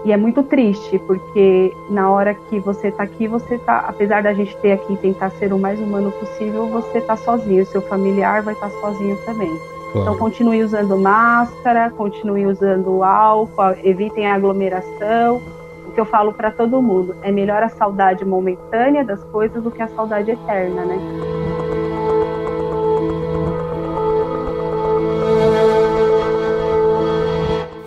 E 0.05 0.13
é 0.13 0.17
muito 0.17 0.43
triste, 0.45 0.99
porque 1.01 1.73
na 1.91 2.09
hora 2.09 2.33
que 2.33 2.61
você 2.61 2.89
está 2.89 3.03
aqui, 3.03 3.27
você 3.27 3.57
está, 3.57 3.79
apesar 3.89 4.23
da 4.23 4.33
gente 4.33 4.57
ter 4.59 4.73
aqui 4.73 4.97
tentar 4.99 5.31
ser 5.31 5.53
o 5.53 5.59
mais 5.59 5.81
humano 5.81 6.13
possível, 6.13 6.67
você 6.69 6.99
está 6.99 7.17
sozinho, 7.17 7.65
o 7.65 7.67
seu 7.67 7.83
familiar 7.83 8.43
vai 8.43 8.55
estar 8.55 8.71
tá 8.71 8.81
sozinho 8.81 9.17
também. 9.25 9.51
Claro. 9.91 10.03
Então 10.03 10.17
continue 10.17 10.63
usando 10.63 10.97
máscara, 10.97 11.91
continue 11.91 12.47
usando 12.47 13.03
álcool, 13.03 13.75
evitem 13.83 14.29
a 14.29 14.35
aglomeração. 14.35 15.43
O 15.89 15.93
que 15.93 16.01
eu 16.01 16.05
falo 16.05 16.33
para 16.33 16.53
todo 16.53 16.81
mundo 16.81 17.17
é 17.23 17.33
melhor 17.33 17.63
a 17.65 17.69
saudade 17.69 18.25
momentânea 18.25 19.05
das 19.05 19.25
coisas 19.25 19.61
do 19.61 19.73
que 19.73 19.83
a 19.83 19.89
saudade 19.89 20.31
eterna, 20.31 20.85
né? 20.85 21.36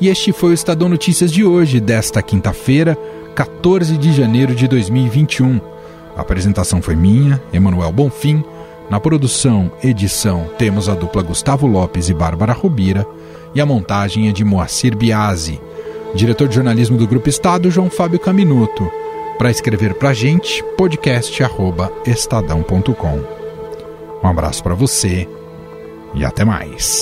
E 0.02 0.08
este 0.08 0.32
foi 0.32 0.52
o 0.52 0.54
Estadão 0.54 0.88
Notícias 0.88 1.30
de 1.30 1.43
hoje, 1.43 1.82
desta 1.82 2.22
quinta-feira, 2.22 2.97
14 3.36 3.97
de 3.97 4.14
janeiro 4.14 4.56
de 4.56 4.66
2021. 4.66 5.60
A 6.16 6.22
apresentação 6.22 6.82
foi 6.82 6.95
minha, 6.95 7.43
Emanuel 7.52 7.91
Bonfim. 7.91 8.41
Na 8.89 8.97
produção, 8.97 9.70
edição, 9.84 10.50
temos 10.58 10.88
a 10.88 10.95
dupla 10.95 11.22
Gustavo 11.22 11.68
Lopes 11.68 12.08
e 12.08 12.14
Bárbara 12.14 12.54
Rubira. 12.54 13.06
E 13.54 13.60
a 13.60 13.66
montagem 13.66 14.30
é 14.30 14.32
de 14.32 14.45
Moacir 14.45 14.95
Biasi. 14.95 15.60
Diretor 16.16 16.47
de 16.47 16.56
jornalismo 16.56 16.97
do 16.97 17.06
Grupo 17.06 17.28
Estado, 17.28 17.70
João 17.70 17.89
Fábio 17.89 18.20
Caminuto. 18.20 18.89
Para 19.38 19.52
escrever 19.52 19.95
para 19.95 20.08
a 20.10 20.14
gente, 20.14 20.64
podcast@estadão.com. 20.78 23.20
Um 24.24 24.28
abraço 24.28 24.64
para 24.64 24.76
você 24.76 25.28
e 26.14 26.24
até 26.24 26.45
mais. 26.45 27.02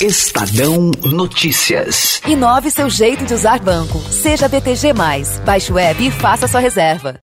Estadão 0.00 0.90
Notícias. 1.04 2.22
Inove 2.26 2.70
seu 2.70 2.88
jeito 2.88 3.26
de 3.26 3.34
usar 3.34 3.60
banco. 3.60 3.98
Seja 4.10 4.48
BTG. 4.48 4.94
Baixe 5.44 5.70
o 5.70 5.78
app 5.78 6.02
e 6.02 6.10
faça 6.10 6.48
sua 6.48 6.58
reserva. 6.58 7.20